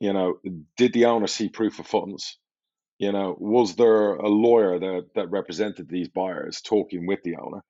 [0.00, 0.38] You know,
[0.76, 2.38] did the owner see proof of funds?
[2.98, 7.62] You know, was there a lawyer that that represented these buyers talking with the owner?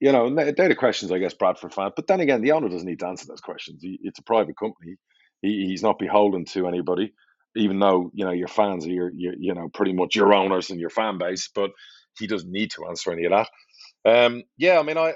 [0.00, 1.92] You know, they're the questions I guess Bradford fan.
[1.94, 3.80] But then again, the owner doesn't need to answer those questions.
[3.82, 4.96] It's a private company.
[5.40, 7.12] He, he's not beholden to anybody,
[7.56, 10.70] even though you know your fans are your, your you know pretty much your owners
[10.70, 11.48] and your fan base.
[11.54, 11.70] But
[12.18, 13.48] he doesn't need to answer any of that.
[14.04, 15.14] Um, yeah, I mean, I,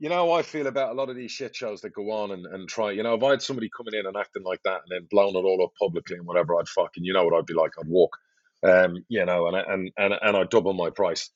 [0.00, 2.46] you know, I feel about a lot of these shit shows that go on and,
[2.46, 2.90] and try.
[2.90, 5.36] You know, if I had somebody coming in and acting like that and then blowing
[5.36, 7.86] it all up publicly and whatever, I'd fucking, you know, what I'd be like, I'd
[7.86, 8.16] walk.
[8.66, 11.30] Um, you know, and and and and I'd double my price.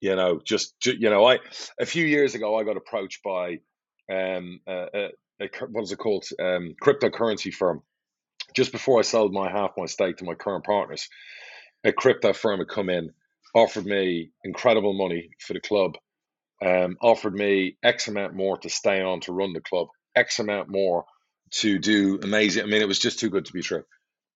[0.00, 1.38] You know, just you know, I
[1.78, 3.60] a few years ago I got approached by
[4.12, 5.08] um a, a,
[5.40, 7.82] a what is it called um cryptocurrency firm
[8.54, 11.08] just before I sold my half my stake to my current partners.
[11.84, 13.10] A crypto firm had come in,
[13.54, 15.96] offered me incredible money for the club
[16.64, 20.70] um, offered me X amount more to stay on to run the club, X amount
[20.70, 21.04] more
[21.52, 22.64] to do amazing.
[22.64, 23.84] I mean, it was just too good to be true.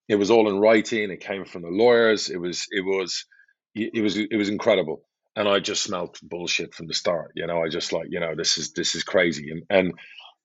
[0.08, 1.10] It was all in writing.
[1.10, 2.30] It came from the lawyers.
[2.30, 3.26] It was it was
[3.74, 5.04] it was it was incredible.
[5.36, 7.32] and I just smelled bullshit from the start.
[7.36, 9.50] You know, I just like, you know, this is this is crazy.
[9.52, 9.94] And and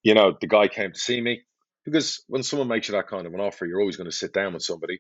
[0.03, 1.41] you know, the guy came to see me
[1.85, 4.33] because when someone makes you that kind of an offer, you're always going to sit
[4.33, 4.99] down with somebody.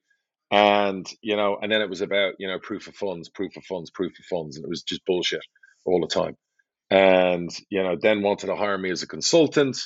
[0.51, 3.65] And you know, and then it was about you know proof of funds, proof of
[3.65, 5.41] funds, proof of funds, and it was just bullshit
[5.85, 6.35] all the time.
[6.91, 9.77] And you know, then wanted to hire me as a consultant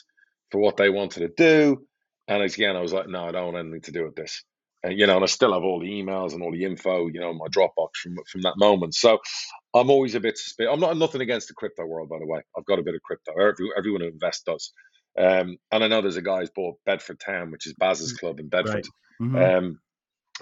[0.51, 1.85] for what they wanted to do.
[2.27, 4.43] And again, I was like, no, I don't want anything to do with this
[4.83, 7.19] and you know, and I still have all the emails and all the info, you
[7.19, 8.93] know, in my Dropbox from from that moment.
[8.93, 9.19] So
[9.73, 10.71] I'm always a bit suspicious.
[10.71, 12.41] I'm not I'm nothing against the crypto world, by the way.
[12.57, 13.31] I've got a bit of crypto.
[13.31, 14.73] Every, everyone who invests does.
[15.17, 18.19] Um, and I know there's a guy who's bought Bedford Town, which is Baz's mm,
[18.19, 18.87] club in Bedford,
[19.19, 19.29] right.
[19.29, 19.35] mm-hmm.
[19.37, 19.79] um,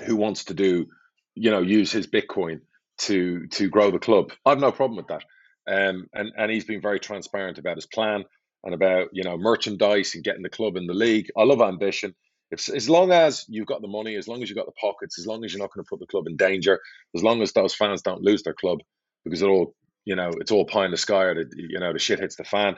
[0.06, 0.88] who wants to do,
[1.36, 2.62] you know, use his Bitcoin
[3.00, 4.32] to to grow the club.
[4.45, 5.24] I've no problem with that.
[5.67, 8.26] Um, and and he's been very transparent about his plan
[8.63, 11.32] and about you know merchandise and getting the club in the league.
[11.38, 12.13] I love ambition
[12.52, 15.19] if, as long as you've got the money, as long as you've got the pockets,
[15.19, 16.80] as long as you're not going to put the club in danger,
[17.15, 18.80] as long as those fans don't lose their club
[19.26, 21.91] because it all, you know, it's all pie in the sky or the, you know,
[21.93, 22.76] the shit hits the fan.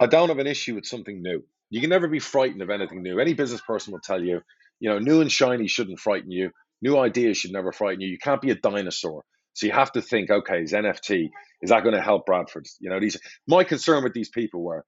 [0.00, 1.42] I don't have an issue with something new.
[1.70, 3.18] You can never be frightened of anything new.
[3.18, 4.40] Any business person will tell you,
[4.80, 6.50] you know, new and shiny shouldn't frighten you.
[6.82, 8.08] New ideas should never frighten you.
[8.08, 9.24] You can't be a dinosaur.
[9.54, 11.30] So you have to think, okay, is NFT,
[11.62, 12.66] is that going to help Bradford?
[12.80, 14.84] You know, these my concern with these people were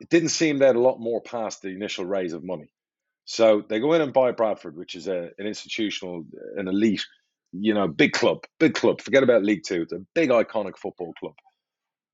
[0.00, 2.72] it didn't seem they had a lot more past the initial raise of money.
[3.24, 6.24] So they go in and buy Bradford, which is a, an institutional,
[6.56, 7.04] an elite,
[7.52, 9.00] you know, big club, big club.
[9.00, 9.82] Forget about League Two.
[9.82, 11.34] It's a big, iconic football club.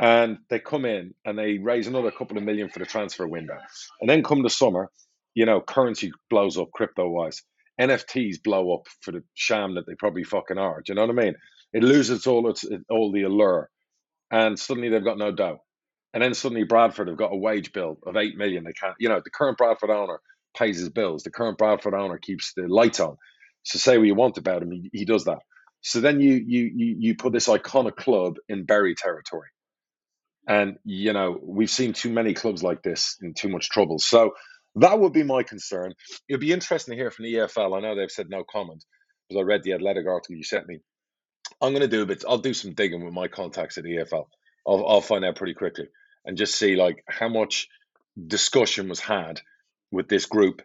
[0.01, 3.57] And they come in and they raise another couple of million for the transfer window.
[4.01, 4.91] And then come the summer,
[5.35, 7.43] you know, currency blows up crypto wise.
[7.81, 10.83] NFTs blow up for the sham that they probably fucking are.
[10.85, 11.35] Do you know what I mean?
[11.73, 13.71] It loses all its all the allure,
[14.31, 15.59] and suddenly they've got no dough.
[16.13, 18.65] And then suddenly Bradford have got a wage bill of eight million.
[18.65, 20.21] They can't, you know, the current Bradford owner
[20.57, 21.23] pays his bills.
[21.23, 23.17] The current Bradford owner keeps the lights on.
[23.63, 25.39] So say what you want about him, he, he does that.
[25.83, 29.49] So then you you you you put this iconic club in Bury territory.
[30.49, 33.99] And you know, we've seen too many clubs like this in too much trouble.
[33.99, 34.33] So
[34.81, 35.95] that would be my concern.
[36.29, 37.77] It'd be interesting to hear from the EFL.
[37.77, 38.85] I know they've said no comment
[39.29, 40.81] because I read the athletic article you sent me.
[41.61, 42.25] I'm going to do a bit.
[42.29, 44.27] I'll do some digging with my contacts at the EFL.
[44.67, 45.87] I'll, I'll find out pretty quickly
[46.25, 47.69] and just see like how much
[48.27, 49.41] discussion was had
[49.91, 50.63] with this group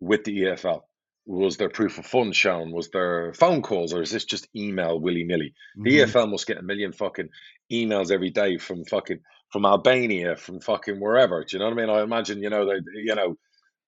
[0.00, 0.82] with the EFL?
[1.26, 2.70] Was there proof of funds shown?
[2.72, 5.54] Was there phone calls, or is this just email willy nilly?
[5.76, 5.82] Mm-hmm.
[5.82, 7.30] The EFL must get a million fucking
[7.72, 11.42] emails every day from fucking from Albania, from fucking wherever.
[11.42, 11.90] Do you know what I mean?
[11.90, 13.36] I imagine you know they you know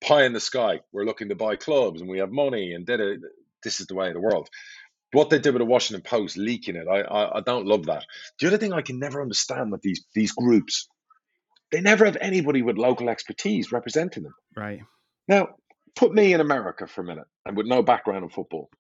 [0.00, 0.80] pie in the sky.
[0.92, 3.20] We're looking to buy clubs and we have money and did it.
[3.62, 4.48] This is the way of the world.
[5.12, 8.04] What they did with the Washington Post leaking it, I, I I don't love that.
[8.38, 10.88] The other thing I can never understand with these these groups
[11.70, 14.34] they never have anybody with local expertise representing them.
[14.56, 14.80] Right.
[15.26, 15.48] Now,
[15.94, 18.70] put me in America for a minute and with no background in football.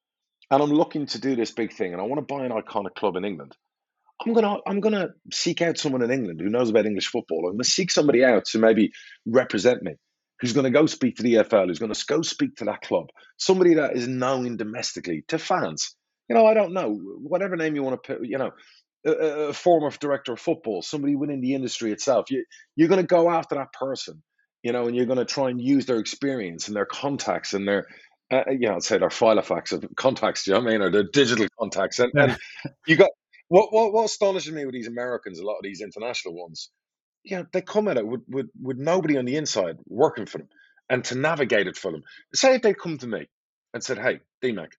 [0.50, 2.94] And I'm looking to do this big thing and I want to buy an iconic
[2.94, 3.54] club in England.
[4.24, 7.46] I'm gonna I'm gonna seek out someone in England who knows about English football.
[7.46, 8.90] I'm gonna seek somebody out to maybe
[9.26, 9.94] represent me,
[10.40, 13.74] who's gonna go speak to the EFL, who's gonna go speak to that club, somebody
[13.74, 15.94] that is known domestically to fans.
[16.28, 18.26] You know, I don't know whatever name you want to put.
[18.26, 18.50] You know,
[19.06, 22.30] a, a former director of football, somebody within the industry itself.
[22.30, 22.44] You,
[22.76, 24.22] you're going to go after that person,
[24.62, 27.66] you know, and you're going to try and use their experience and their contacts and
[27.66, 27.86] their,
[28.30, 30.82] uh, uh you know, I'd say their filofax of contacts, you know what I mean,
[30.82, 31.98] or their digital contacts.
[31.98, 32.36] And, and
[32.86, 33.10] you got
[33.48, 36.70] what, what what astonishes me with these Americans, a lot of these international ones,
[37.30, 40.48] yeah, they come at it with, with, with nobody on the inside working for them
[40.90, 42.02] and to navigate it for them.
[42.34, 43.28] Say if they come to me
[43.74, 44.70] and said, Hey, DMAC,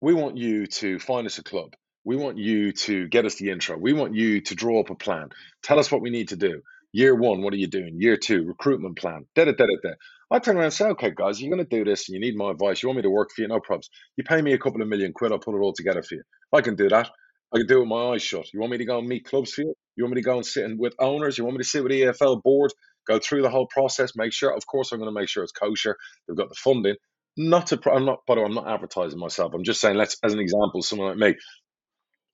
[0.00, 1.68] we want you to find us a club
[2.04, 3.76] we want you to get us the intro.
[3.76, 5.30] We want you to draw up a plan.
[5.62, 6.62] Tell us what we need to do.
[6.92, 8.00] Year one, what are you doing?
[8.00, 9.26] Year two, recruitment plan.
[9.34, 9.94] Da da da da da.
[10.32, 12.36] I turn around and say, okay, guys, you're going to do this and you need
[12.36, 12.82] my advice.
[12.82, 13.48] You want me to work for you?
[13.48, 13.90] No problems.
[14.16, 16.22] You pay me a couple of million quid, I'll put it all together for you.
[16.54, 17.10] I can do that.
[17.54, 18.52] I can do it with my eyes shut.
[18.52, 19.74] You want me to go and meet clubs for you?
[19.96, 21.38] You want me to go and sit in with owners?
[21.38, 22.72] You want me to sit with the EFL board,
[23.06, 25.52] go through the whole process, make sure, of course, I'm going to make sure it's
[25.52, 25.96] kosher.
[26.26, 26.96] They've got the funding.
[27.36, 29.54] Not to, I'm not, but I'm not advertising myself.
[29.54, 31.40] I'm just saying, let's, as an example, someone like me,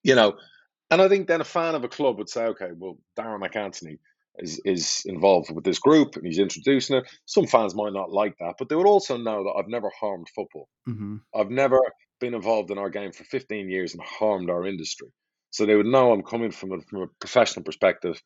[0.02, 0.34] you know,
[0.90, 3.98] and I think then a fan of a club would say, okay, well, Darragh MacAnthony
[4.38, 7.04] is is involved with this group and he's introducing it.
[7.24, 10.28] Some fans might not like that, but they would also know that I've never harmed
[10.34, 10.68] football.
[10.88, 11.16] Mm-hmm.
[11.34, 11.78] I've never
[12.20, 15.08] been involved in our game for 15 years and harmed our industry.
[15.50, 18.20] So they would know I'm coming from a, from a professional perspective,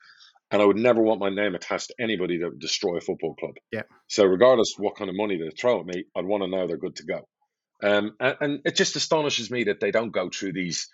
[0.51, 3.35] and I would never want my name attached to anybody that would destroy a football
[3.35, 3.55] club.
[3.71, 3.83] Yeah.
[4.07, 6.79] So regardless what kind of money they throw at me, I'd want to know they're
[6.79, 7.29] good to go.
[7.83, 10.89] Um, and, and it just astonishes me that they don't go through these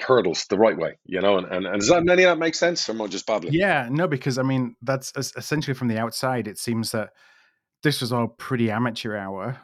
[0.00, 1.38] hurdles the right way, you know.
[1.38, 3.54] And, and, and does that any of that make sense, or am I just babbling?
[3.54, 6.48] Yeah, no, because I mean that's essentially from the outside.
[6.48, 7.10] It seems that
[7.82, 9.60] this was all pretty amateur hour.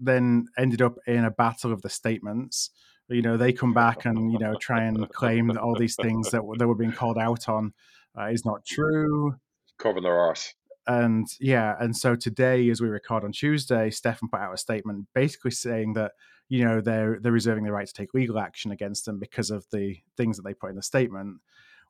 [0.00, 2.70] Then ended up in a battle of the statements
[3.08, 6.30] you know, they come back and you know try and claim that all these things
[6.30, 7.72] that they were being called out on
[8.18, 9.36] uh, is not true.
[9.78, 10.54] Covering their arse.
[10.86, 15.06] And yeah, and so today, as we record on Tuesday, Stefan put out a statement
[15.14, 16.12] basically saying that
[16.48, 19.66] you know they're they're reserving the right to take legal action against them because of
[19.70, 21.38] the things that they put in the statement,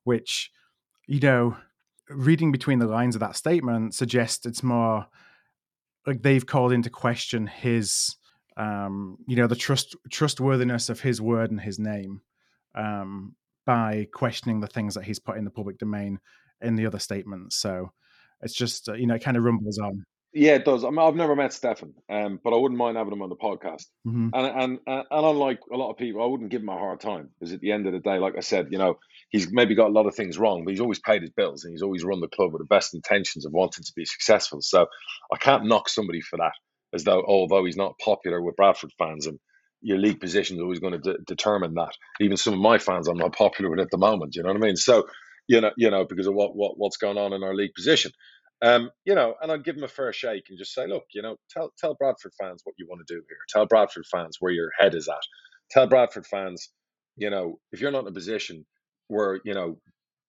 [0.05, 0.51] which
[1.07, 1.57] you know,
[2.11, 5.07] reading between the lines of that statement suggests it's more
[6.07, 8.17] like they've called into question his
[8.57, 12.21] um, you know the trust trustworthiness of his word and his name
[12.75, 13.35] um,
[13.67, 16.19] by questioning the things that he's put in the public domain
[16.63, 17.57] in the other statements.
[17.57, 17.91] So
[18.41, 20.05] it's just uh, you know it kind of rumbles on.
[20.33, 20.85] Yeah, it does.
[20.85, 23.37] I mean, I've never met Stefan, um, but I wouldn't mind having him on the
[23.37, 23.87] podcast.
[24.07, 24.29] Mm-hmm.
[24.35, 27.01] And, and and and unlike a lot of people, I wouldn't give him a hard
[27.01, 28.99] time because at the end of the day, like I said, you know,
[29.31, 31.73] he's maybe got a lot of things wrong, but he's always paid his bills and
[31.73, 34.61] he's always run the club with the best intentions of wanting to be successful.
[34.63, 34.87] So
[35.33, 36.53] I can't knock somebody for that,
[36.95, 39.39] as though although he's not popular with Bradford fans and
[39.83, 41.93] your league position is always going to de- determine that.
[42.21, 44.37] Even some of my fans, I'm not popular with at the moment.
[44.37, 44.77] You know what I mean?
[44.77, 45.07] So
[45.49, 48.13] you know, you know, because of what what what's going on in our league position.
[48.63, 51.23] Um, you know, and I'd give him a fair shake and just say, look, you
[51.23, 53.39] know, tell tell Bradford fans what you want to do here.
[53.51, 55.17] Tell Bradford fans where your head is at.
[55.71, 56.71] Tell Bradford fans,
[57.17, 58.65] you know, if you're not in a position
[59.09, 59.79] where you know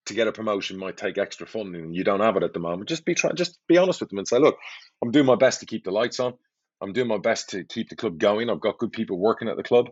[0.05, 2.59] to get a promotion might take extra funding and you don't have it at the
[2.59, 4.57] moment, just be try, just be honest with them and say, look,
[5.03, 6.33] I'm doing my best to keep the lights on.
[6.81, 8.49] I'm doing my best to keep the club going.
[8.49, 9.89] I've got good people working at the club.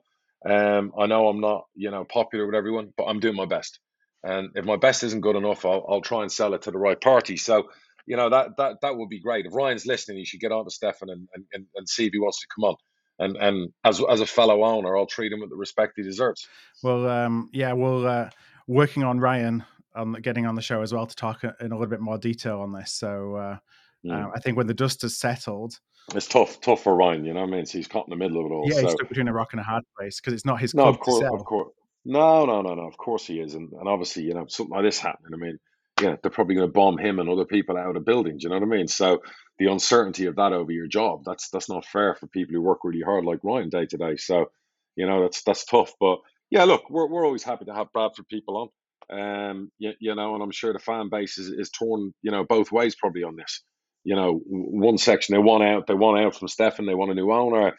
[0.48, 3.80] Um, I know I'm not, you know, popular with everyone, but I'm doing my best.
[4.24, 6.78] And if my best isn't good enough, I'll, I'll try and sell it to the
[6.78, 7.36] right party.
[7.38, 7.70] So
[8.06, 9.46] you know that that that would be great.
[9.46, 12.20] If Ryan's listening, he should get on to Stefan and, and, and see if he
[12.20, 12.76] wants to come on.
[13.18, 16.48] And and as as a fellow owner, I'll treat him with the respect he deserves.
[16.84, 18.30] Well, um, yeah, we're uh,
[18.68, 19.63] working on Ryan
[19.95, 22.61] on getting on the show as well to talk in a little bit more detail
[22.61, 22.93] on this.
[22.93, 23.57] So uh,
[24.05, 24.11] mm.
[24.11, 25.80] uh, I think when the dust has settled,
[26.13, 27.26] it's tough, tough for Ryan.
[27.26, 27.66] You know what I mean?
[27.66, 28.63] So he's caught in the middle of it all.
[28.66, 28.82] Yeah, so.
[28.82, 30.76] he's stuck between a rock and a hard place because it's not his.
[30.76, 31.72] No, of course, of course.
[32.03, 32.88] No, no, no, no.
[32.88, 35.34] Of course he is, and, and obviously, you know, something like this happening.
[35.34, 35.57] I mean,
[36.01, 38.43] yeah, they're probably going to bomb him and other people out of buildings.
[38.43, 38.88] You know what I mean?
[38.88, 39.24] So
[39.57, 42.80] the uncertainty of that over your job, that's that's not fair for people who work
[42.84, 44.18] really hard like Ryan day to day.
[44.18, 44.51] So,
[44.95, 45.93] you know, that's that's tough.
[45.99, 46.20] But
[46.50, 48.72] yeah, look, we're we're always happy to have Bradford people
[49.10, 49.20] on.
[49.20, 52.43] Um, you, you know, and I'm sure the fan base is, is torn, you know,
[52.43, 53.62] both ways probably on this.
[54.04, 57.16] You know, one section they want out, they want out from Stefan, they want a
[57.16, 57.74] new owner.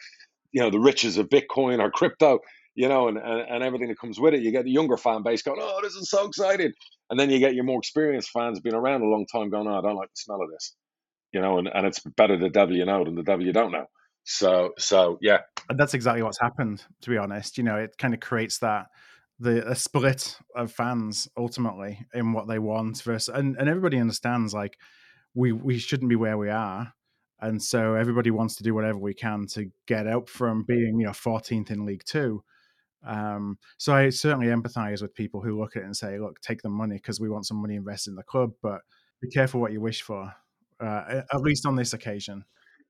[0.51, 2.39] You know, the riches of Bitcoin or crypto
[2.77, 4.41] you know, and, and, and everything that comes with it.
[4.41, 6.71] You get the younger fan base going, oh, this is so exciting.
[7.09, 9.79] And then you get your more experienced fans been around a long time going, oh,
[9.79, 10.75] I don't like the smell of this.
[11.33, 13.71] You know, and, and it's better the devil you know than the devil you don't
[13.71, 13.87] know.
[14.29, 15.39] So, so yeah.
[15.69, 17.57] And that's exactly what's happened, to be honest.
[17.57, 18.87] You know, it kind of creates that
[19.39, 24.53] the a split of fans ultimately in what they want versus and, and everybody understands
[24.53, 24.77] like
[25.35, 26.91] we we shouldn't be where we are
[27.39, 31.05] and so everybody wants to do whatever we can to get up from being you
[31.05, 32.43] know 14th in league two
[33.05, 36.61] um, so I certainly empathize with people who look at it and say, look, take
[36.61, 38.81] the money because we want some money invested in the club, but
[39.21, 40.33] be careful what you wish for,
[40.79, 42.43] uh, at least on this occasion.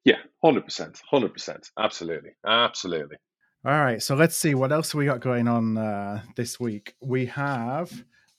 [0.08, 1.02] Yeah, 100%.
[1.12, 1.72] 100%.
[1.78, 2.30] Absolutely.
[2.48, 3.18] Absolutely.
[3.66, 4.02] All right.
[4.02, 6.96] So let's see what else we got going on uh, this week.
[7.02, 7.92] We have,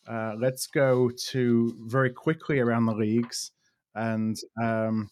[0.08, 3.50] uh, let's go to very quickly around the leagues.
[3.94, 5.10] And um,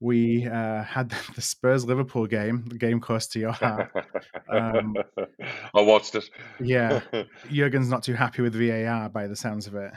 [0.00, 3.92] we uh, had the Spurs Liverpool game, the game close to your heart.
[4.48, 4.96] Um,
[5.72, 6.28] I watched it.
[6.58, 7.00] yeah,
[7.48, 9.92] Jurgen's not too happy with VAR by the sounds of it.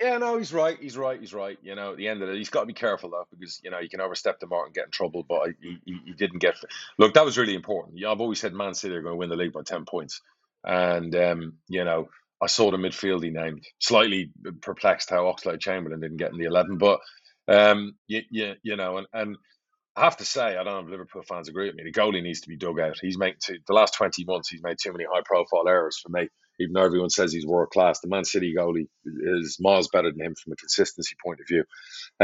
[0.00, 0.78] Yeah, no, he's right.
[0.78, 1.18] He's right.
[1.18, 1.58] He's right.
[1.62, 3.70] You know, at the end of it, he's got to be careful though, because you
[3.70, 5.24] know you can overstep the mark and get in trouble.
[5.26, 6.56] But he, he, he didn't get.
[6.98, 8.04] Look, that was really important.
[8.04, 10.20] I've always said Man City are going to win the league by ten points,
[10.64, 12.08] and um, you know
[12.42, 13.64] I saw the midfield he named.
[13.80, 14.30] Slightly
[14.60, 17.00] perplexed how Oxlade Chamberlain didn't get in the eleven, but
[17.48, 19.36] um, you, you, you know, and, and
[19.96, 21.84] I have to say, I don't know if Liverpool fans agree with me.
[21.84, 22.96] The goalie needs to be dug out.
[23.00, 26.08] He's made too, the last 20 months, he's made too many high profile errors for
[26.10, 26.28] me,
[26.58, 28.00] even though everyone says he's world class.
[28.00, 31.64] The Man City goalie is miles better than him from a consistency point of view.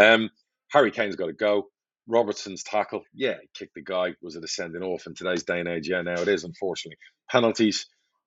[0.01, 0.31] Um,
[0.71, 1.69] Harry Kane's got to go.
[2.09, 4.15] Robertson's tackle, yeah, he kicked the guy.
[4.23, 5.89] Was it a sending off in today's day and age?
[5.89, 6.99] Yeah, now it is, unfortunately.
[7.31, 7.87] Penalties,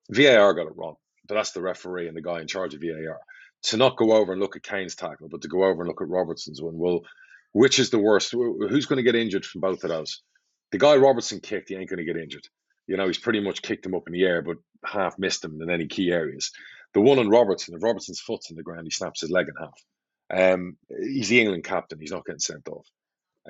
[0.10, 0.96] VAR got it wrong,
[1.28, 3.20] but that's the referee and the guy in charge of VAR
[3.64, 6.02] to not go over and look at Kane's tackle, but to go over and look
[6.02, 6.78] at Robertson's one.
[6.78, 7.02] Well,
[7.52, 8.32] which is the worst?
[8.32, 10.22] Who's going to get injured from both of those?
[10.72, 12.48] The guy Robertson kicked, he ain't going to get injured.
[12.88, 15.62] You know, he's pretty much kicked him up in the air, but half missed him
[15.62, 16.52] in any key areas.
[16.94, 19.56] The one on Robertson, if Robertson's foot's in the ground, he snaps his leg in
[19.60, 19.84] half.
[20.34, 22.00] Um, he's the England captain.
[22.00, 22.88] He's not getting sent off.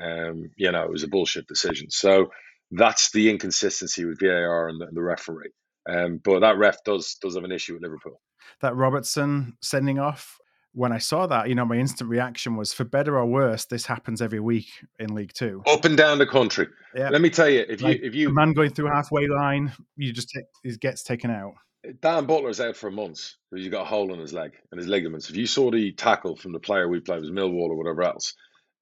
[0.02, 1.90] Um, you know, it was a bullshit decision.
[1.90, 2.32] So
[2.72, 5.52] that's the inconsistency with VAR and the, and the referee.
[5.88, 8.20] Um, but that ref does does have an issue with Liverpool.
[8.62, 10.38] That Robertson sending off
[10.76, 13.86] when I saw that, you know, my instant reaction was, for better or worse, this
[13.86, 14.68] happens every week
[15.00, 16.68] in League Two, up and down the country.
[16.94, 17.10] Yeah.
[17.10, 19.72] Let me tell you, if Like, you if a you man going through halfway line,
[19.96, 21.54] you just take, he gets taken out.
[22.02, 24.88] Dan Butler's out for months because he's got a hole in his leg and his
[24.88, 25.30] ligaments.
[25.30, 28.34] If you saw the tackle from the player we played, was Millwall or whatever else,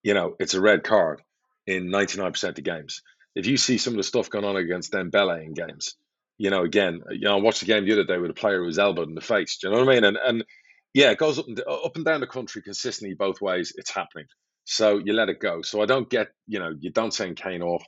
[0.01, 1.21] you know, it's a red card
[1.67, 3.01] in 99% of games.
[3.35, 5.95] If you see some of the stuff going on against Dembele in games,
[6.37, 8.59] you know, again, you know, I watched the game the other day with a player
[8.59, 9.57] who was elbowed in the face.
[9.57, 10.03] Do you know what I mean?
[10.03, 10.45] And and
[10.93, 13.73] yeah, it goes up and up and down the country consistently both ways.
[13.77, 14.27] It's happening.
[14.65, 15.61] So you let it go.
[15.63, 17.83] So I don't get, you know, you don't send Kane off,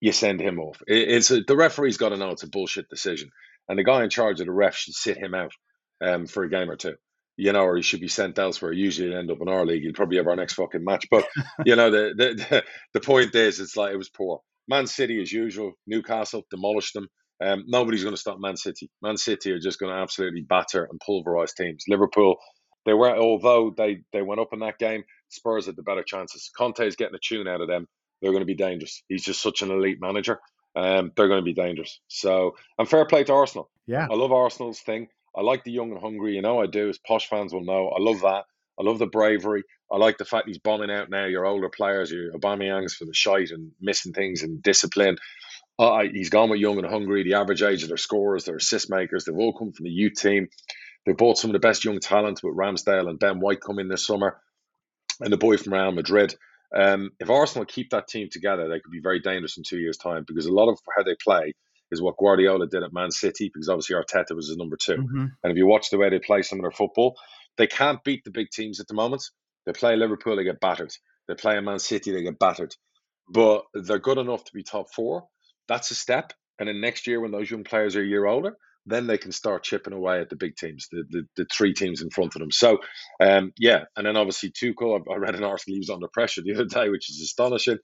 [0.00, 0.82] you send him off.
[0.86, 3.30] It, it's a, the referee's got to know it's a bullshit decision,
[3.68, 5.52] and the guy in charge of the ref should sit him out
[6.04, 6.94] um, for a game or two.
[7.36, 8.72] You know, or he should be sent elsewhere.
[8.72, 9.82] Usually, end up in our league.
[9.82, 11.06] He'll probably have our next fucking match.
[11.10, 11.28] But
[11.66, 14.40] you know, the, the the the point is, it's like it was poor.
[14.68, 17.08] Man City, as usual, Newcastle demolished them.
[17.40, 18.90] Um, nobody's going to stop Man City.
[19.02, 21.84] Man City are just going to absolutely batter and pulverise teams.
[21.88, 22.36] Liverpool,
[22.84, 25.04] they were although they they went up in that game.
[25.28, 26.50] Spurs had the better chances.
[26.56, 27.86] Conte's getting a tune out of them.
[28.20, 29.02] They're going to be dangerous.
[29.08, 30.40] He's just such an elite manager.
[30.74, 32.00] Um, they're going to be dangerous.
[32.08, 33.70] So, and fair play to Arsenal.
[33.86, 34.06] Yeah.
[34.10, 35.08] I love Arsenal's thing.
[35.36, 36.34] I like the young and hungry.
[36.34, 36.88] You know, I do.
[36.88, 38.44] As posh fans will know, I love that.
[38.78, 39.64] I love the bravery.
[39.90, 43.14] I like the fact he's bombing out now your older players, your Aubameyangs for the
[43.14, 45.16] shite and missing things and discipline.
[45.78, 47.22] Uh, he's gone with young and hungry.
[47.22, 50.14] The average age of their scorers, their assist makers, they've all come from the youth
[50.14, 50.48] team.
[51.06, 54.04] They've bought some of the best young talent with Ramsdale and Ben White coming this
[54.04, 54.40] summer,
[55.20, 56.34] and the boy from Real Madrid.
[56.74, 59.96] Um, if Arsenal keep that team together, they could be very dangerous in two years'
[59.96, 61.54] time because a lot of how they play
[61.90, 65.32] is what Guardiola did at Man City because obviously Arteta was his number 2 Mhm.
[65.42, 67.16] And if you watch the way they play some of their football,
[67.56, 69.22] they can't beat the big teams at the moment.
[69.64, 70.92] They play Liverpool, they get battered.
[71.26, 72.74] They play Man City, they get battered.
[73.30, 75.26] But they're good enough to be top four.
[75.68, 76.32] That's a step.
[76.58, 78.56] And then next year, when those young players are a year older,
[78.86, 82.02] then they can start chipping away at the big teams, the the, the three teams
[82.02, 82.50] in front of them.
[82.50, 82.78] So,
[83.20, 85.00] um, yeah, and then obviously Tuchel.
[85.10, 87.78] I I read an article he was under pressure the other day, which is astonishing.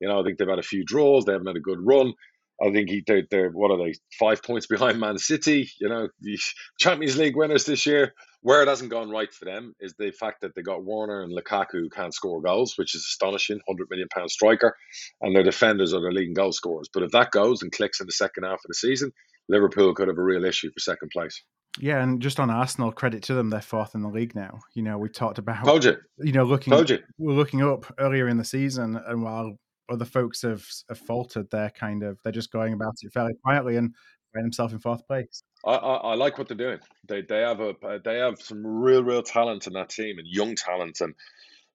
[0.00, 1.24] You know, I think they've had a few draws.
[1.24, 2.12] They haven't had a good run.
[2.60, 5.70] I think he, they're, they're what are they five points behind Man City?
[5.80, 6.38] You know, the
[6.78, 8.14] Champions League winners this year.
[8.40, 11.36] Where it hasn't gone right for them is the fact that they got Werner and
[11.36, 13.58] Lukaku who can't score goals, which is astonishing.
[13.66, 14.76] Hundred million pound striker,
[15.20, 16.88] and their defenders are their leading goal scorers.
[16.92, 19.12] But if that goes and clicks in the second half of the season,
[19.48, 21.42] Liverpool could have a real issue for second place.
[21.80, 24.60] Yeah, and just on Arsenal, credit to them, they're fourth in the league now.
[24.74, 27.00] You know, we talked about Told you, you know looking told you.
[27.18, 29.58] we're looking up earlier in the season, and while
[29.90, 33.76] other folks have, have faltered, they're kind of they're just going about it fairly quietly
[33.76, 33.94] and
[34.32, 35.42] find themselves in fourth place.
[35.64, 36.78] I, I, I like what they're doing.
[37.08, 40.26] They they have a uh, they have some real real talent in that team and
[40.26, 41.14] young talent, and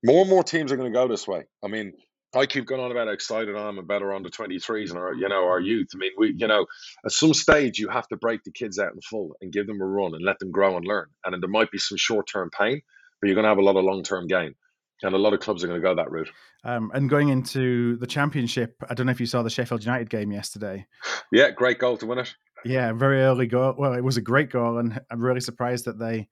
[0.04, 1.44] more and more teams are going to go this way.
[1.64, 1.94] I mean,
[2.36, 5.00] I keep going on about how excited I am about our under twenty threes and
[5.00, 5.90] our you know our youth.
[5.94, 6.66] I mean, we you know
[7.06, 9.82] at some stage you have to break the kids out in full and give them
[9.82, 11.08] a run and let them grow and learn.
[11.26, 12.82] And there might be some short term pain,
[13.20, 14.56] but you're going to have a lot of long term gain.
[15.04, 16.32] And a lot of clubs are going to go that route.
[16.64, 20.10] Um, and going into the championship, I don't know if you saw the Sheffield United
[20.10, 20.86] game yesterday.
[21.32, 22.36] Yeah, great goal to win it.
[22.64, 23.74] Yeah, very early goal.
[23.76, 26.30] Well, it was a great goal, and I'm really surprised that they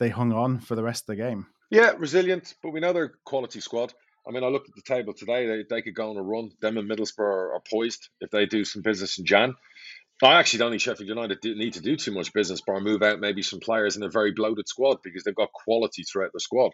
[0.00, 1.46] they hung on for the rest of the game.
[1.70, 3.94] Yeah, resilient, but we know they're a quality squad.
[4.26, 5.46] I mean, I looked at the table today.
[5.46, 6.50] They, they could go on a run.
[6.60, 9.54] Them and Middlesbrough are, are poised if they do some business in Jan.
[10.22, 13.18] I actually don't think Sheffield United need to do too much business, bar move out
[13.18, 16.72] maybe some players in a very bloated squad because they've got quality throughout the squad.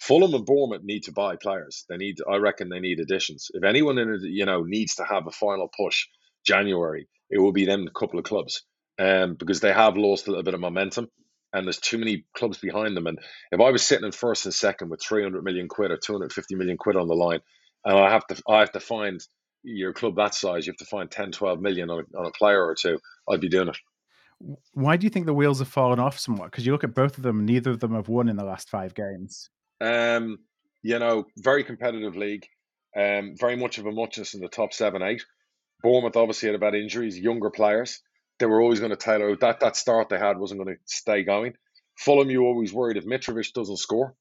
[0.00, 1.84] Fulham and Bournemouth need to buy players.
[1.88, 3.50] They need, I reckon, they need additions.
[3.54, 6.06] If anyone in you know, needs to have a final push
[6.44, 8.62] January, it will be them a couple of clubs,
[8.98, 11.08] um, because they have lost a little bit of momentum,
[11.52, 13.06] and there's too many clubs behind them.
[13.06, 13.20] And
[13.52, 16.76] if I was sitting in first and second with 300 million quid or 250 million
[16.76, 17.40] quid on the line,
[17.84, 19.20] and I have to, I have to find
[19.62, 22.30] your club that size, you have to find 10, 12 million on a, on a
[22.30, 22.98] player or two.
[23.28, 23.76] I'd be doing it.
[24.72, 26.50] Why do you think the wheels have fallen off somewhat?
[26.50, 28.70] Because you look at both of them, neither of them have won in the last
[28.70, 29.50] five games.
[29.80, 30.38] Um,
[30.82, 32.46] you know, very competitive league.
[32.96, 35.24] Um, very much of a muchness in the top seven, eight.
[35.82, 38.00] Bournemouth obviously had about injuries, younger players.
[38.38, 41.24] They were always going to tailor that that start they had wasn't going to stay
[41.24, 41.54] going.
[41.96, 44.14] Fulham, you always worried if Mitrovic doesn't score.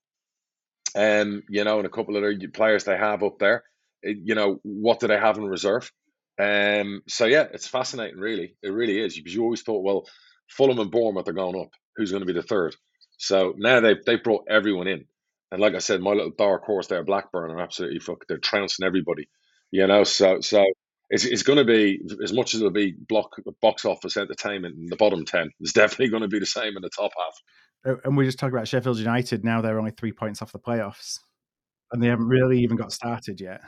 [0.95, 3.63] Um, you know, and a couple of other players they have up there.
[4.01, 5.91] It- you know, what do they have in reserve?
[6.39, 8.55] Um, so yeah, it's fascinating, really.
[8.61, 10.07] It really is because you always thought, well,
[10.49, 11.69] Fulham and Bournemouth are going up.
[11.95, 12.75] Who's going to be the third?
[13.17, 15.05] So now they've they brought everyone in,
[15.51, 18.25] and like I said, my little dark horse there, Blackburn, are absolutely fuck.
[18.27, 19.27] They're trouncing everybody,
[19.71, 20.03] you know.
[20.03, 20.63] So so
[21.09, 24.85] it's, it's going to be as much as it'll be block box office entertainment in
[24.85, 25.49] the bottom ten.
[25.59, 27.95] It's definitely going to be the same in the top half.
[27.95, 29.43] Uh, And we just talked about Sheffield United.
[29.43, 31.19] Now they're only three points off the playoffs,
[31.91, 33.61] and they haven't really even got started yet.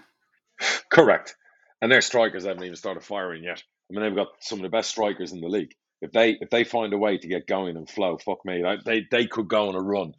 [0.91, 1.35] Correct.
[1.81, 3.63] And their strikers haven't even started firing yet.
[3.89, 5.73] I mean, they've got some of the best strikers in the league.
[6.01, 9.07] If they if they find a way to get going and flow, fuck me, they
[9.11, 10.13] they could go on a run.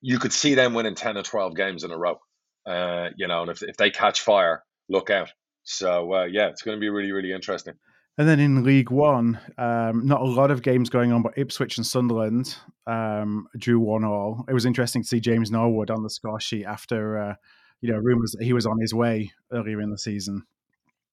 [0.00, 2.18] you could see them winning 10 or 12 games in a row.
[2.66, 5.30] Uh, you know, and if, if they catch fire, look out.
[5.64, 7.74] So, uh, yeah, it's going to be really, really interesting.
[8.16, 11.76] And then in League One, um, not a lot of games going on, but Ipswich
[11.76, 14.44] and Sunderland um, drew one all.
[14.48, 17.34] It was interesting to see James Norwood on the score sheet after, uh,
[17.80, 20.44] you know, rumours that he was on his way earlier in the season.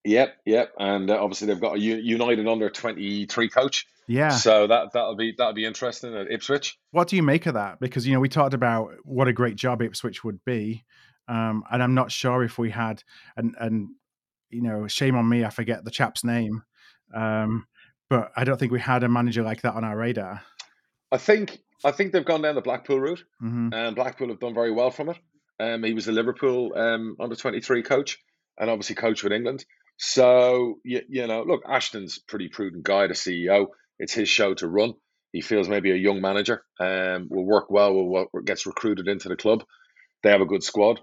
[0.03, 3.87] Yep, yep, and uh, obviously they've got a United under twenty three coach.
[4.07, 4.29] Yeah.
[4.29, 6.77] So that that'll be that'll be interesting at Ipswich.
[6.91, 7.79] What do you make of that?
[7.79, 10.85] Because you know we talked about what a great job Ipswich would be,
[11.27, 13.03] um, and I'm not sure if we had
[13.35, 13.89] and and
[14.51, 16.61] you know shame on me I forget the chap's name,
[17.15, 17.65] um,
[18.07, 20.43] but I don't think we had a manager like that on our radar.
[21.11, 23.73] I think I think they've gone down the Blackpool route, mm-hmm.
[23.73, 25.17] and Blackpool have done very well from it.
[25.59, 28.19] Um, he was a Liverpool um, under twenty three coach,
[28.57, 29.65] and obviously coach with England.
[29.97, 33.67] So you, you know, look, Ashton's pretty prudent guy, the CEO.
[33.99, 34.93] It's his show to run.
[35.31, 39.29] He feels maybe a young manager um, will work well with what gets recruited into
[39.29, 39.63] the club.
[40.23, 40.99] They have a good squad.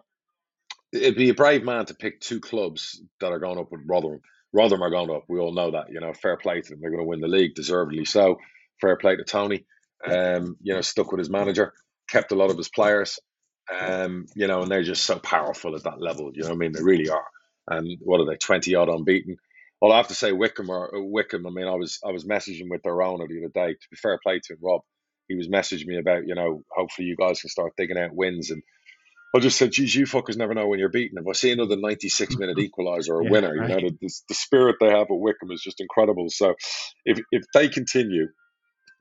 [0.93, 4.21] It'd be a brave man to pick two clubs that are going up with Rotherham.
[4.53, 5.25] Rotherham are going up.
[5.29, 5.87] We all know that.
[5.91, 6.81] You know, fair play to them.
[6.81, 8.39] They're going to win the league, deservedly so.
[8.81, 9.65] Fair play to Tony.
[10.07, 11.73] Um, you know, stuck with his manager,
[12.09, 13.19] kept a lot of his players.
[13.71, 16.31] Um, you know, and they're just so powerful at that level.
[16.35, 16.73] You know I mean?
[16.73, 17.25] They really are
[17.69, 19.37] and what are they, twenty odd unbeaten.
[19.81, 21.47] Well, I have to say Wickham or Wycombe.
[21.47, 23.75] I mean, I was I was messaging with their owner the other day.
[23.75, 24.83] To be fair play to him, Rob,
[25.29, 28.51] he was messaging me about you know hopefully you guys can start digging out wins
[28.51, 28.63] and.
[29.35, 31.17] I just said, geez, you fuckers never know when you're beaten.
[31.17, 33.71] If I see another 96 minute equaliser or a yeah, winner, right.
[33.71, 36.27] you know, the, the, spirit they have at Wickham is just incredible.
[36.29, 36.55] So
[37.07, 38.29] if, if they continue,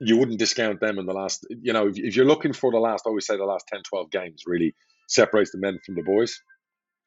[0.04, 2.78] you wouldn't discount them in the last, you know, if, if you're looking for the
[2.78, 4.74] last, I always say the last 10, 12 games really
[5.08, 6.40] separates the men from the boys.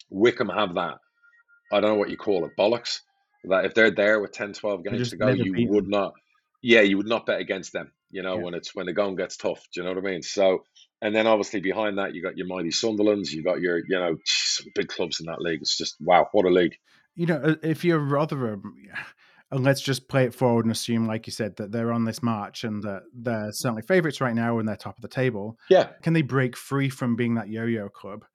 [0.09, 0.97] Wickham have that.
[1.73, 2.99] I don't know what you call it, bollocks.
[3.45, 6.13] That if they're there with 10, 12 games to go, you would not,
[6.61, 7.91] yeah, you would not bet against them.
[8.11, 8.43] You know, yeah.
[8.43, 9.61] when it's when the going gets tough.
[9.73, 10.21] Do you know what I mean?
[10.21, 10.63] So,
[11.01, 14.15] and then obviously behind that, you got your mighty Sunderlands, you got your, you know,
[14.25, 15.61] some big clubs in that league.
[15.61, 16.75] It's just wow, what a league.
[17.15, 18.75] You know, uh, if you're Rotherham,
[19.55, 22.21] and let's just play it forward and assume, like you said, that they're on this
[22.21, 25.57] march and that they're certainly favourites right now and they're top of the table.
[25.69, 25.87] Yeah.
[26.03, 28.25] Can they break free from being that yo-yo club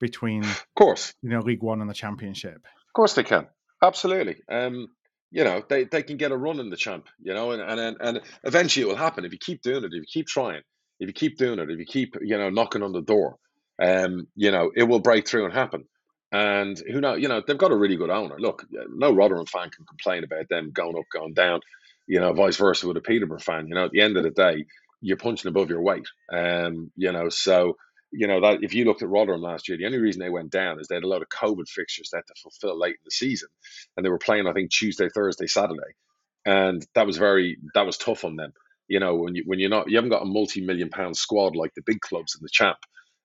[0.00, 2.56] between, of course, you know, League One and the Championship?
[2.56, 3.48] Of course they can.
[3.82, 4.36] Absolutely.
[4.48, 4.88] Um,
[5.30, 7.96] you know, they, they can get a run in the champ, you know, and, and
[8.00, 10.62] and eventually it will happen if you keep doing it, if you keep trying,
[11.00, 13.36] if you keep doing it, if you keep, you know, knocking on the door,
[13.82, 15.84] um, you know, it will break through and happen.
[16.30, 18.36] And who know, you know, they've got a really good owner.
[18.38, 21.60] Look, no Rotherham fan can complain about them going up, going down,
[22.06, 23.68] you know, vice versa with a Peterborough fan.
[23.68, 24.66] You know, at the end of the day,
[25.00, 26.06] you're punching above your weight.
[26.32, 27.76] Um, you know, so
[28.10, 30.50] you know that if you looked at Rotherham last year, the only reason they went
[30.50, 33.04] down is they had a lot of COVID fixtures they had to fulfill late in
[33.04, 33.48] the season,
[33.96, 35.94] and they were playing I think Tuesday, Thursday, Saturday,
[36.44, 38.52] and that was very that was tough on them.
[38.88, 41.74] You know when you when you're not you haven't got a multi-million pound squad like
[41.74, 42.78] the big clubs in the champ,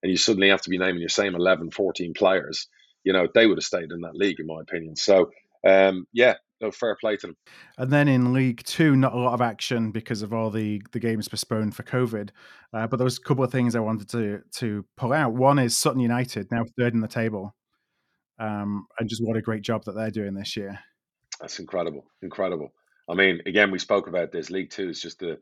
[0.04, 2.68] and you suddenly have to be naming your same 11, 14 players.
[3.04, 4.96] You know they would have stayed in that league in my opinion.
[4.96, 5.32] So
[5.66, 7.38] um, yeah, no fair play to them.
[7.78, 11.00] And then in League Two, not a lot of action because of all the the
[11.00, 12.30] games postponed for COVID.
[12.74, 15.34] Uh, but there was a couple of things I wanted to to pull out.
[15.34, 17.56] One is Sutton United now third in the table,
[18.40, 20.80] um, and just what a great job that they're doing this year.
[21.40, 22.74] That's incredible, incredible.
[23.10, 24.50] I mean, again, we spoke about this.
[24.50, 25.40] League Two is just the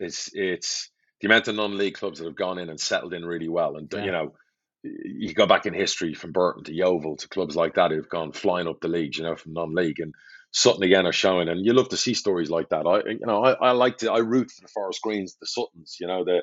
[0.00, 0.90] it's it's
[1.20, 3.90] the amount of non-league clubs that have gone in and settled in really well, and
[3.92, 4.04] yeah.
[4.04, 4.34] you know
[4.82, 8.32] you go back in history from Burton to Yeovil to clubs like that who've gone
[8.32, 10.14] flying up the leagues, you know, from non-league, and
[10.52, 12.86] Sutton again are showing, and you love to see stories like that.
[12.86, 15.96] I, you know, I, I like to, I root for the Forest Greens, the Suttons,
[16.00, 16.42] you know, the,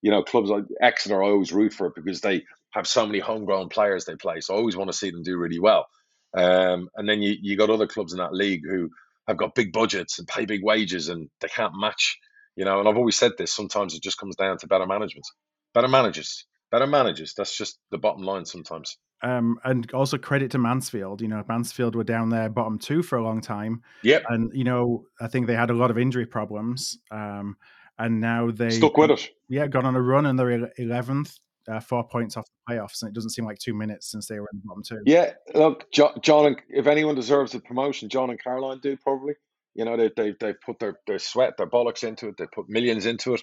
[0.00, 1.22] you know, clubs like Exeter.
[1.22, 4.40] I always root for it because they have so many homegrown players they play.
[4.40, 5.86] So I always want to see them do really well.
[6.34, 8.90] Um, and then you you got other clubs in that league who
[9.28, 12.18] have got big budgets and pay big wages, and they can't match.
[12.56, 13.54] You know, and I've always said this.
[13.54, 15.26] Sometimes it just comes down to better management,
[15.74, 17.34] better managers, better managers.
[17.34, 18.44] That's just the bottom line.
[18.44, 18.98] Sometimes.
[19.22, 21.20] Um, and also credit to Mansfield.
[21.20, 23.82] You know, Mansfield were down there bottom two for a long time.
[24.02, 24.24] Yep.
[24.28, 26.98] And you know, I think they had a lot of injury problems.
[27.12, 27.56] Um,
[27.98, 29.30] and now they stuck with it.
[29.48, 33.10] Yeah, got on a run and they're eleventh, uh, four points off the playoffs, and
[33.10, 35.02] it doesn't seem like two minutes since they were in the bottom two.
[35.06, 39.34] Yeah, look, John, and if anyone deserves a promotion, John and Caroline do probably.
[39.74, 42.36] You know, they they they put their their sweat, their bollocks into it.
[42.36, 43.42] They put millions into it.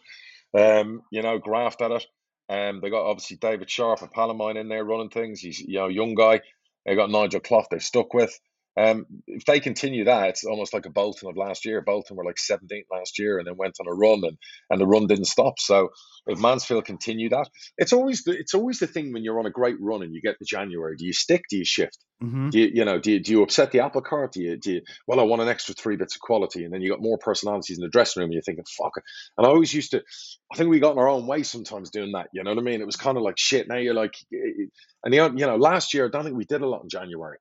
[0.53, 2.05] Um, you know, graft at it.
[2.49, 5.41] Um, they got obviously David Sharp, a Palomine in there running things.
[5.41, 6.41] He's you know young guy.
[6.85, 7.67] They got Nigel Clough.
[7.71, 8.39] They stuck with.
[8.77, 11.81] Um, if they continue that, it's almost like a Bolton of last year.
[11.81, 14.37] Bolton were like 17th last year and then went on a run, and,
[14.69, 15.59] and the run didn't stop.
[15.59, 15.89] So
[16.27, 19.51] if Mansfield continue that, it's always the, it's always the thing when you're on a
[19.51, 20.95] great run and you get to January.
[20.97, 21.43] Do you stick?
[21.49, 21.97] Do you shift?
[22.23, 22.49] Mm-hmm.
[22.49, 22.99] Do you, you know?
[22.99, 24.33] Do you, do you upset the apple cart?
[24.33, 24.81] Do you, do you?
[25.07, 27.77] Well, I want an extra three bits of quality, and then you got more personalities
[27.77, 28.27] in the dressing room.
[28.27, 29.03] And you're thinking, fuck it.
[29.37, 30.03] And I always used to.
[30.51, 32.27] I think we got in our own way sometimes doing that.
[32.33, 32.81] You know what I mean?
[32.81, 33.67] It was kind of like shit.
[33.67, 36.67] Now you're like, and the, you know, last year I don't think we did a
[36.67, 37.37] lot in January.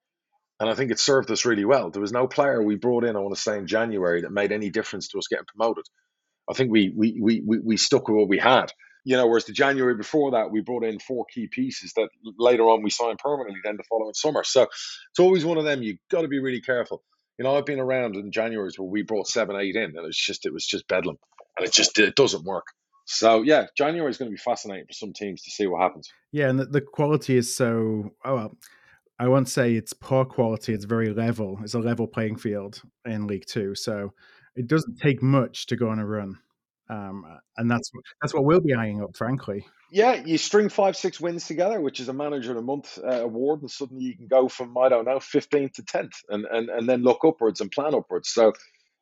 [0.61, 1.91] And I think it served us really well.
[1.91, 4.51] There was no player we brought in, I want to say, in January that made
[4.51, 5.85] any difference to us getting promoted.
[6.51, 8.73] I think we we we we, we stuck with what we had.
[9.05, 12.65] You know, whereas the January before that, we brought in four key pieces that later
[12.65, 14.43] on we signed permanently then the following summer.
[14.45, 15.83] So it's always one of them.
[15.83, 17.03] You've got to be really careful.
[17.39, 20.19] You know, I've been around in Januaries where we brought seven, eight in, and it's
[20.19, 21.19] just it was just bedlam,
[21.57, 22.67] and it just it doesn't work.
[23.07, 26.11] So yeah, January is going to be fascinating for some teams to see what happens.
[26.33, 28.11] Yeah, and the, the quality is so.
[28.25, 28.59] Oh, well,
[29.19, 30.73] I won't say it's poor quality.
[30.73, 31.59] It's very level.
[31.63, 34.13] It's a level playing field in League Two, so
[34.55, 36.39] it doesn't take much to go on a run,
[36.89, 37.25] um,
[37.57, 37.91] and that's
[38.21, 39.67] that's what we'll be eyeing up, frankly.
[39.91, 43.23] Yeah, you string five, six wins together, which is a manager of the month uh,
[43.23, 46.69] award, and suddenly you can go from I don't know, fifteenth to tenth, and and
[46.69, 48.29] and then look upwards and plan upwards.
[48.29, 48.53] So,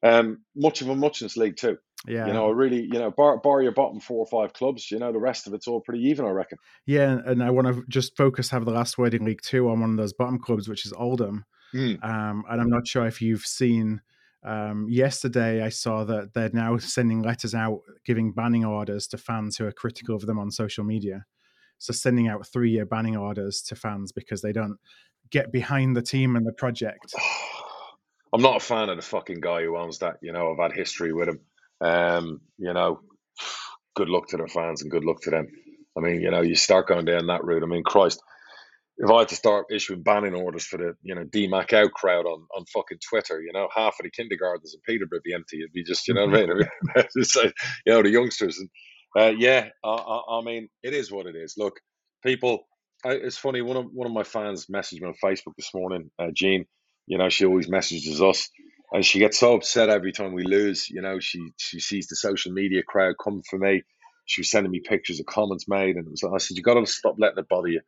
[0.02, 1.78] um, much of a muchness League Two.
[2.06, 4.98] Yeah, You know, really, you know, bar, bar your bottom four or five clubs, you
[4.98, 6.58] know, the rest of it's all pretty even, I reckon.
[6.84, 9.80] yeah, and I want to just focus, have the last word in League Two on
[9.80, 11.44] one of those bottom clubs, which is Oldham.
[11.74, 12.04] Mm.
[12.04, 14.02] Um, and I'm not sure if you've seen.
[14.44, 19.56] Um, yesterday, I saw that they're now sending letters out, giving banning orders to fans
[19.56, 21.24] who are critical of them on social media.
[21.78, 24.76] So, sending out three-year banning orders to fans because they don't
[25.30, 27.12] get behind the team and the project.
[28.36, 30.16] I'm not a fan of the fucking guy who owns that.
[30.20, 31.40] You know, I've had history with him.
[31.80, 33.00] Um, you know,
[33.94, 35.46] good luck to their fans and good luck to them.
[35.96, 37.62] I mean, you know, you start going down that route.
[37.62, 38.20] I mean, Christ,
[38.98, 42.26] if I had to start issuing banning orders for the, you know, DMAC out crowd
[42.26, 45.60] on, on fucking Twitter, you know, half of the kindergartens in Peterborough would be empty.
[45.60, 46.68] It'd be just, you know what I mean?
[47.16, 47.54] Just like,
[47.86, 48.58] you know, the youngsters.
[48.58, 48.68] And
[49.18, 51.54] uh, yeah, I, I, I mean, it is what it is.
[51.56, 51.80] Look,
[52.22, 52.68] people,
[53.02, 53.62] I, it's funny.
[53.62, 56.66] One of one of my fans messaged me on Facebook this morning, uh, Jean.
[57.06, 58.50] You know, she always messages us,
[58.92, 60.90] and she gets so upset every time we lose.
[60.90, 63.84] You know, she she sees the social media crowd come for me.
[64.26, 66.74] She was sending me pictures of comments made, and it was, I said, "You got
[66.74, 67.82] to stop letting it bother you.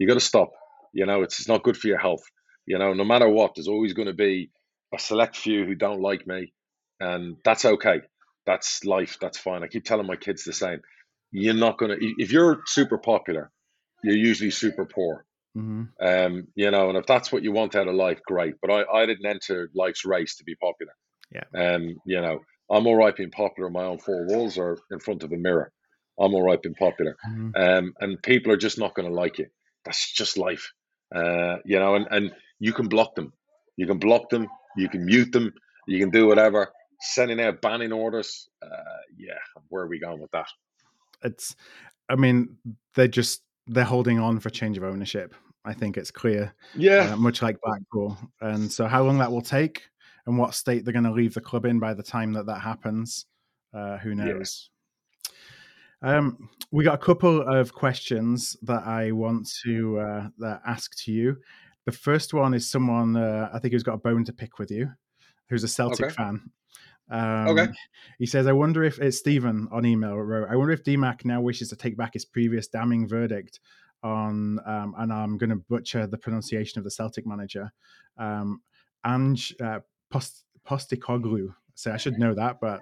[0.00, 0.52] You got to stop.
[0.94, 2.24] You know, it's, it's not good for your health.
[2.66, 4.50] You know, no matter what, there's always going to be
[4.94, 6.54] a select few who don't like me,
[7.00, 8.02] and that's okay.
[8.46, 9.18] That's life.
[9.20, 9.64] That's fine.
[9.64, 10.80] I keep telling my kids the same.
[11.32, 13.52] You're not gonna if you're super popular,
[14.04, 15.26] you're usually super poor.
[15.54, 18.54] Hmm Um, you know, and if that's what you want out of life, great.
[18.60, 20.92] But I, I didn't enter life's race to be popular.
[21.32, 21.44] Yeah.
[21.54, 22.40] Um, you know,
[22.70, 25.36] I'm all right being popular in my own four walls or in front of a
[25.36, 25.72] mirror.
[26.18, 27.16] I'm all right being popular.
[27.24, 29.46] hmm Um, and people are just not going to like you.
[29.84, 30.72] That's just life.
[31.14, 33.32] Uh, you know, and, and you can block them.
[33.76, 34.48] You can block them.
[34.76, 35.52] You can mute them.
[35.86, 36.68] You can do whatever.
[37.00, 38.48] Sending out banning orders.
[38.62, 38.68] Uh,
[39.18, 39.34] yeah,
[39.68, 40.46] where are we going with that?
[41.24, 41.56] It's,
[42.08, 42.56] I mean,
[42.94, 45.34] they're just they're holding on for change of ownership.
[45.64, 47.12] I think it's clear, Yeah.
[47.12, 48.16] uh, much like Blackpool.
[48.40, 49.88] And so, how long that will take,
[50.26, 52.60] and what state they're going to leave the club in by the time that that
[52.60, 53.26] happens,
[53.74, 54.24] uh, who Yeah.
[54.24, 54.70] knows?
[56.02, 61.12] Um, we got a couple of questions that I want to uh, that ask to
[61.12, 61.36] you.
[61.84, 64.70] The first one is someone uh, I think who's got a bone to pick with
[64.70, 64.90] you,
[65.48, 66.14] who's a Celtic Okay.
[66.14, 66.50] fan.
[67.10, 67.66] Um, Okay.
[68.18, 70.48] He says, "I wonder if it's Stephen on email wrote.
[70.50, 73.60] I wonder if DMAC now wishes to take back his previous damning verdict
[74.02, 77.72] on, um, and I'm going to butcher the pronunciation of the Celtic manager,
[78.18, 78.60] um,
[79.06, 79.80] Ange uh,
[80.10, 81.54] Post- Postecoglou.
[81.74, 82.80] So I should know that, but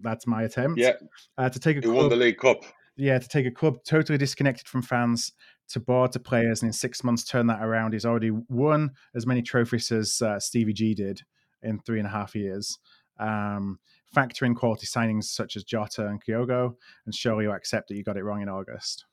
[0.00, 0.80] that's my attempt.
[0.80, 0.94] yeah.
[1.38, 2.62] Uh, to take a Who won club, the League Cup?
[2.96, 5.32] yeah, to take a club totally disconnected from fans
[5.68, 7.92] to board to players, and in six months turn that around.
[7.92, 11.22] He's already won as many trophies as uh, Stevie G did
[11.62, 12.78] in three and a half years.
[13.18, 13.78] Um,
[14.12, 16.74] factor in quality signings such as Jota and Kyogo,
[17.06, 19.06] and surely you accept that you got it wrong in August.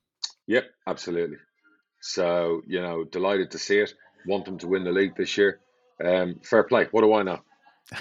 [0.47, 1.37] Yep, absolutely.
[2.01, 3.93] So, you know, delighted to see it.
[4.25, 5.59] Want them to win the league this year.
[6.03, 6.87] Um, fair play.
[6.91, 7.39] What do I know?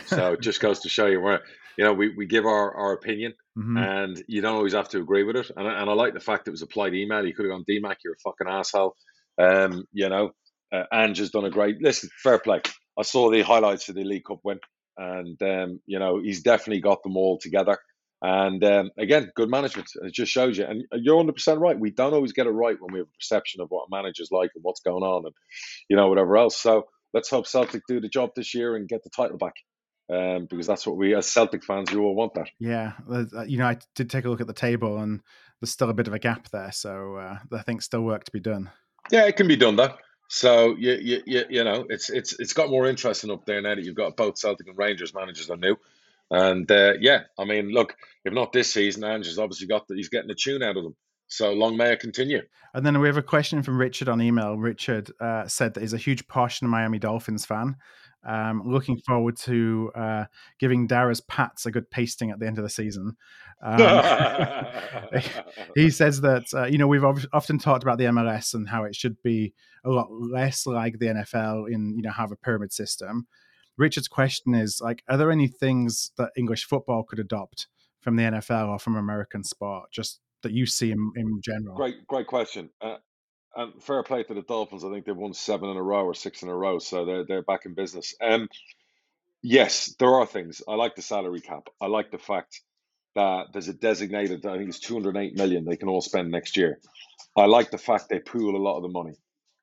[0.07, 1.41] So it just goes to show you where,
[1.77, 3.77] you know, we, we give our, our opinion Mhm.
[4.05, 5.51] and you don't always have to agree with it.
[5.57, 7.25] And, I- and I like the fact it was a polite email.
[7.27, 8.95] You could have gone, DMAC, you're a fucking asshole.
[9.37, 10.31] Um, you know,
[10.73, 12.61] uh, Ange has done a great, listen, fair play.
[12.99, 14.61] I saw the highlights of the League Cup win
[14.97, 17.79] and, um, you know, he's definitely got them all together.
[18.21, 19.89] And um, again, good management.
[20.03, 20.64] It just shows you.
[20.64, 21.79] And you're 100% right.
[21.79, 24.31] We don't always get it right when we have a perception of what a manager's
[24.33, 25.35] like and what's going on and,
[25.89, 26.57] you know, whatever else.
[26.57, 29.55] So let's hope Celtic do the job this year and get the title back.
[30.11, 32.49] Um, because that's what we, as Celtic fans, you all want that.
[32.59, 35.21] Yeah, uh, you know, I did take a look at the table, and
[35.61, 38.33] there's still a bit of a gap there, so uh, I think still work to
[38.33, 38.71] be done.
[39.11, 39.95] Yeah, it can be done though.
[40.29, 43.75] So you, you, you, you know, it's it's it's got more interesting up there now
[43.75, 45.77] that you've got both Celtic and Rangers managers are new.
[46.31, 50.09] And uh, yeah, I mean, look, if not this season, Ange's obviously got the, he's
[50.09, 50.97] getting a tune out of them.
[51.29, 52.43] So long may it continue.
[52.74, 54.57] And then we have a question from Richard on email.
[54.57, 57.76] Richard uh, said that he's a huge and Miami Dolphins fan.
[58.26, 60.24] Um, looking forward to uh,
[60.59, 63.16] giving Darragh's Pats a good pasting at the end of the season.
[63.62, 63.79] Um,
[65.74, 68.95] he says that uh, you know we've often talked about the MLS and how it
[68.95, 69.55] should be
[69.85, 73.26] a lot less like the NFL in you know have a pyramid system.
[73.79, 77.68] Richard's question is like, are there any things that English football could adopt
[78.01, 81.76] from the NFL or from American sport, just that you see in, in general?
[81.76, 82.70] Great, great question.
[82.81, 82.97] Uh,
[83.57, 84.85] and fair play to the Dolphins.
[84.85, 87.24] I think they've won seven in a row or six in a row, so they're
[87.24, 88.14] they're back in business.
[88.20, 88.49] Um,
[89.43, 90.62] yes, there are things.
[90.68, 91.68] I like the salary cap.
[91.81, 92.61] I like the fact
[93.14, 94.47] that there's a designated.
[94.47, 96.79] I think it's 208 million they can all spend next year.
[97.37, 99.14] I like the fact they pool a lot of the money.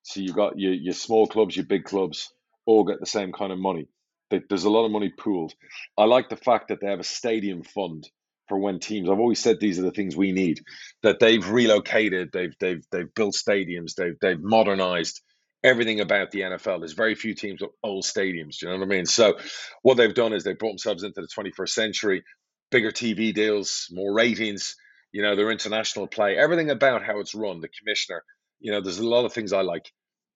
[0.03, 2.33] So you've got your your small clubs, your big clubs,
[2.65, 3.87] all get the same kind of money.
[4.29, 5.53] There's a lot of money pooled.
[5.97, 8.09] I like the fact that they have a stadium fund
[8.47, 9.09] for when teams.
[9.09, 10.61] I've always said these are the things we need.
[11.03, 15.21] That they've relocated, they've they've they've built stadiums, they've they've modernized
[15.63, 16.79] everything about the NFL.
[16.79, 18.59] There's very few teams with old stadiums.
[18.59, 19.05] Do you know what I mean?
[19.05, 19.37] So
[19.81, 22.23] what they've done is they brought themselves into the 21st century,
[22.71, 24.75] bigger TV deals, more ratings.
[25.11, 28.21] You know, their international play, everything about how it's run, the commissioner.
[28.59, 29.89] You know, there's a lot of things I like.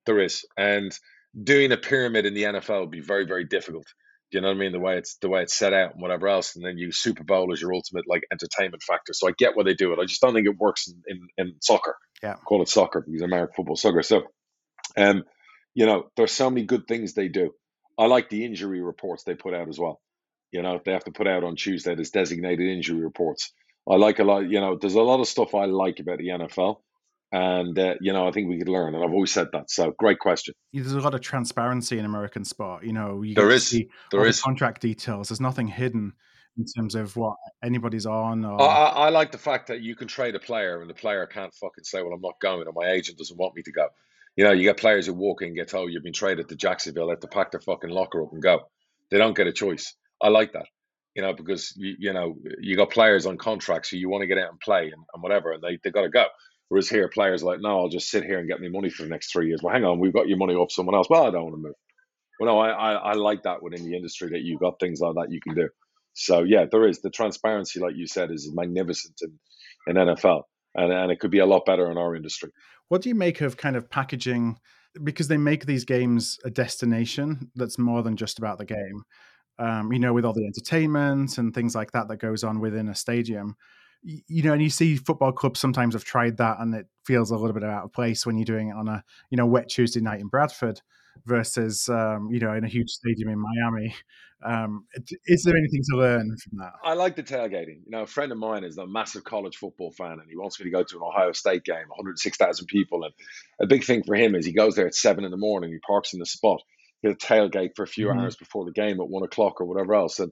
[0.05, 0.97] There is, and
[1.41, 3.85] doing a pyramid in the NFL would be very very difficult
[4.31, 4.71] Do you know what I mean?
[4.71, 7.23] The way it's the way it's set out and whatever else, and then you Super
[7.23, 9.13] Bowl as your ultimate like entertainment factor.
[9.13, 9.99] So I get why they do it.
[9.99, 11.95] I just don't think it works in, in, in soccer.
[12.21, 14.03] Yeah, call it soccer because American football soccer.
[14.03, 14.23] So,
[14.97, 15.23] um,
[15.73, 17.51] you know, there's so many good things they do.
[17.97, 19.99] I like the injury reports they put out as well.
[20.51, 23.51] You know, they have to put out on Tuesday this designated injury reports.
[23.89, 24.49] I like a lot.
[24.49, 26.77] You know, there's a lot of stuff I like about the NFL
[27.31, 29.69] and uh, you know I think we could learn, and I've always said that.
[29.69, 30.53] So great question.
[30.73, 32.83] There's a lot of transparency in American sport.
[32.83, 33.77] You know, you there is
[34.11, 35.29] there is the contract details.
[35.29, 36.13] There's nothing hidden
[36.57, 38.43] in terms of what anybody's on.
[38.43, 38.61] Or...
[38.61, 41.53] I, I, like the fact that you can trade a player, and the player can't
[41.53, 43.87] fucking say, "Well, I'm not going," or my agent doesn't want me to go.
[44.35, 46.55] You know, you get players who walk in and get told you've been traded to
[46.55, 48.61] Jacksonville, they have to pack their fucking locker up and go.
[49.11, 49.93] They don't get a choice.
[50.21, 50.65] I like that
[51.15, 54.27] you know, because you, you know you got players on contracts, so you want to
[54.27, 56.25] get out and play and, and whatever, and they they got to go.
[56.69, 59.03] Whereas here, players are like, no, I'll just sit here and get me money for
[59.03, 59.61] the next three years.
[59.61, 61.09] Well, hang on, we've got your money off someone else.
[61.09, 61.73] Well, I don't want to move.
[62.39, 65.15] Well, no, I, I, I like that within the industry that you've got things like
[65.15, 65.69] that you can do.
[66.13, 69.39] So yeah, there is the transparency, like you said, is magnificent in,
[69.87, 70.43] in NFL,
[70.75, 72.51] and and it could be a lot better in our industry.
[72.89, 74.57] What do you make of kind of packaging?
[75.03, 79.03] Because they make these games a destination that's more than just about the game.
[79.59, 82.89] Um, you know, with all the entertainment and things like that that goes on within
[82.89, 83.55] a stadium
[84.03, 87.37] you know, and you see football clubs sometimes have tried that, and it feels a
[87.37, 89.99] little bit out of place when you're doing it on a you know wet Tuesday
[89.99, 90.81] night in Bradford
[91.25, 93.95] versus um, you know in a huge stadium in Miami.
[94.41, 94.85] Um,
[95.25, 96.71] is there anything to learn from that?
[96.83, 97.81] I like the tailgating.
[97.85, 100.59] You know, a friend of mine is a massive college football fan, and he wants
[100.59, 103.13] me to go to an Ohio State game, 106,000 people, and
[103.61, 105.79] a big thing for him is he goes there at seven in the morning, he
[105.79, 106.61] parks in the spot,
[107.01, 108.19] he'll tailgate for a few mm-hmm.
[108.19, 110.31] hours before the game at one o'clock or whatever else, and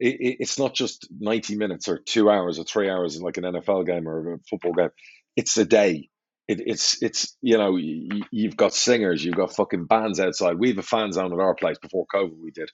[0.00, 3.44] it, it's not just 90 minutes or two hours or three hours in like an
[3.44, 4.90] NFL game or a football game.
[5.36, 6.08] It's a day.
[6.46, 10.58] It, it's it's you know you, you've got singers, you've got fucking bands outside.
[10.58, 12.36] We have a fan zone at our place before COVID.
[12.38, 12.68] We did,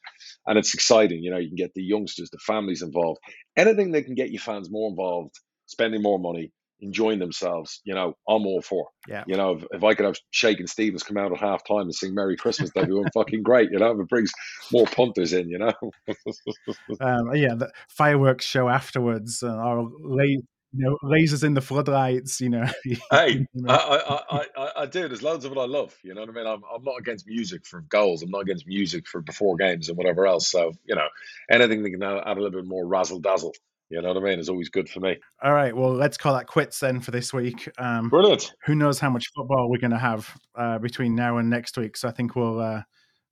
[0.45, 1.23] and it's exciting.
[1.23, 3.21] You know, you can get the youngsters, the families involved.
[3.57, 6.51] Anything that can get you fans more involved, spending more money,
[6.81, 8.89] enjoying themselves, you know, I'm all for.
[9.09, 9.25] Yeah.
[9.27, 11.95] You know, if, if I could have Shakin' Stevens come out at half time and
[11.95, 13.71] sing Merry Christmas, that'd be fucking great.
[13.71, 14.33] You know, it brings
[14.73, 15.73] more punters in, you know.
[17.01, 20.41] um, yeah, the fireworks show afterwards, uh, or late.
[20.73, 22.41] You know, lasers in the floodlights.
[22.41, 22.65] You know.
[23.11, 25.09] hey, I, I, I, I, do.
[25.09, 25.97] There's loads of it I love.
[26.05, 26.47] You know what I mean?
[26.47, 28.23] I'm, I'm not against music for goals.
[28.23, 30.49] I'm not against music for before games and whatever else.
[30.49, 31.09] So you know,
[31.51, 33.53] anything that can add a little bit more razzle dazzle
[33.91, 34.39] you know what I mean?
[34.39, 35.19] It's always good for me.
[35.43, 35.75] All right.
[35.75, 37.69] Well, let's call that quits then for this week.
[37.79, 38.53] Um, Brilliant.
[38.65, 41.97] Who knows how much football we're going to have uh, between now and next week?
[41.97, 42.83] So I think we'll, uh,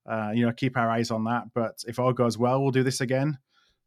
[0.08, 1.44] uh, you know, keep our eyes on that.
[1.54, 3.38] But if all goes well, we'll do this again,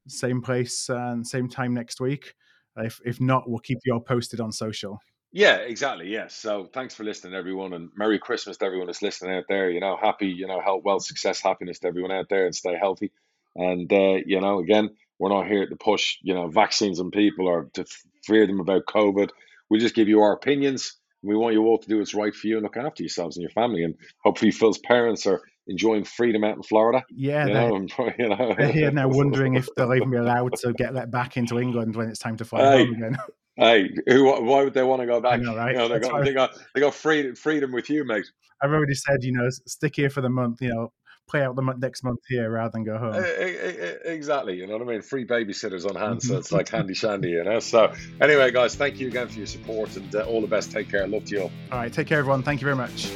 [0.08, 2.34] same place and same time next week.
[2.78, 5.00] If if not, we'll keep you all posted on social.
[5.34, 6.08] Yeah, exactly.
[6.08, 6.36] Yes.
[6.36, 9.70] So thanks for listening, everyone, and Merry Christmas to everyone that's listening out there.
[9.70, 12.78] You know, happy, you know, health, wealth, success, happiness to everyone out there, and stay
[12.78, 13.12] healthy.
[13.56, 14.90] And uh, you know, again,
[15.22, 17.86] we're not here to push, you know, vaccines on people or to
[18.24, 19.30] fear them about COVID.
[19.70, 20.98] We just give you our opinions.
[21.22, 23.44] We want you all to do what's right for you and look after yourselves and
[23.44, 23.84] your family.
[23.84, 23.94] And
[24.24, 27.04] hopefully, Phil's parents are enjoying freedom out in Florida.
[27.12, 28.56] Yeah, you know, and, you know.
[28.58, 31.96] they're here now wondering if they'll even be allowed to get let back into England
[31.96, 33.18] when it's time to fly hey, home again.
[33.58, 34.26] Hey, who?
[34.44, 35.42] Why would they want to go back?
[35.42, 35.74] Know, right?
[35.74, 38.26] You know, they got, they got they got freedom freedom with you, mate.
[38.64, 40.62] I've already said, you know, stick here for the month.
[40.62, 40.94] You know,
[41.32, 43.16] play out the next month here rather than go home.
[44.06, 45.02] Exactly, you know what I mean.
[45.02, 47.60] Free babysitters on hand, so it's like handy shandy, you know.
[47.60, 50.72] So anyway, guys, thank you again for your support and uh, all the best.
[50.72, 51.08] Take care.
[51.08, 51.52] Love to you all.
[51.72, 52.44] All right, take care, everyone.
[52.44, 53.12] Thank you very much.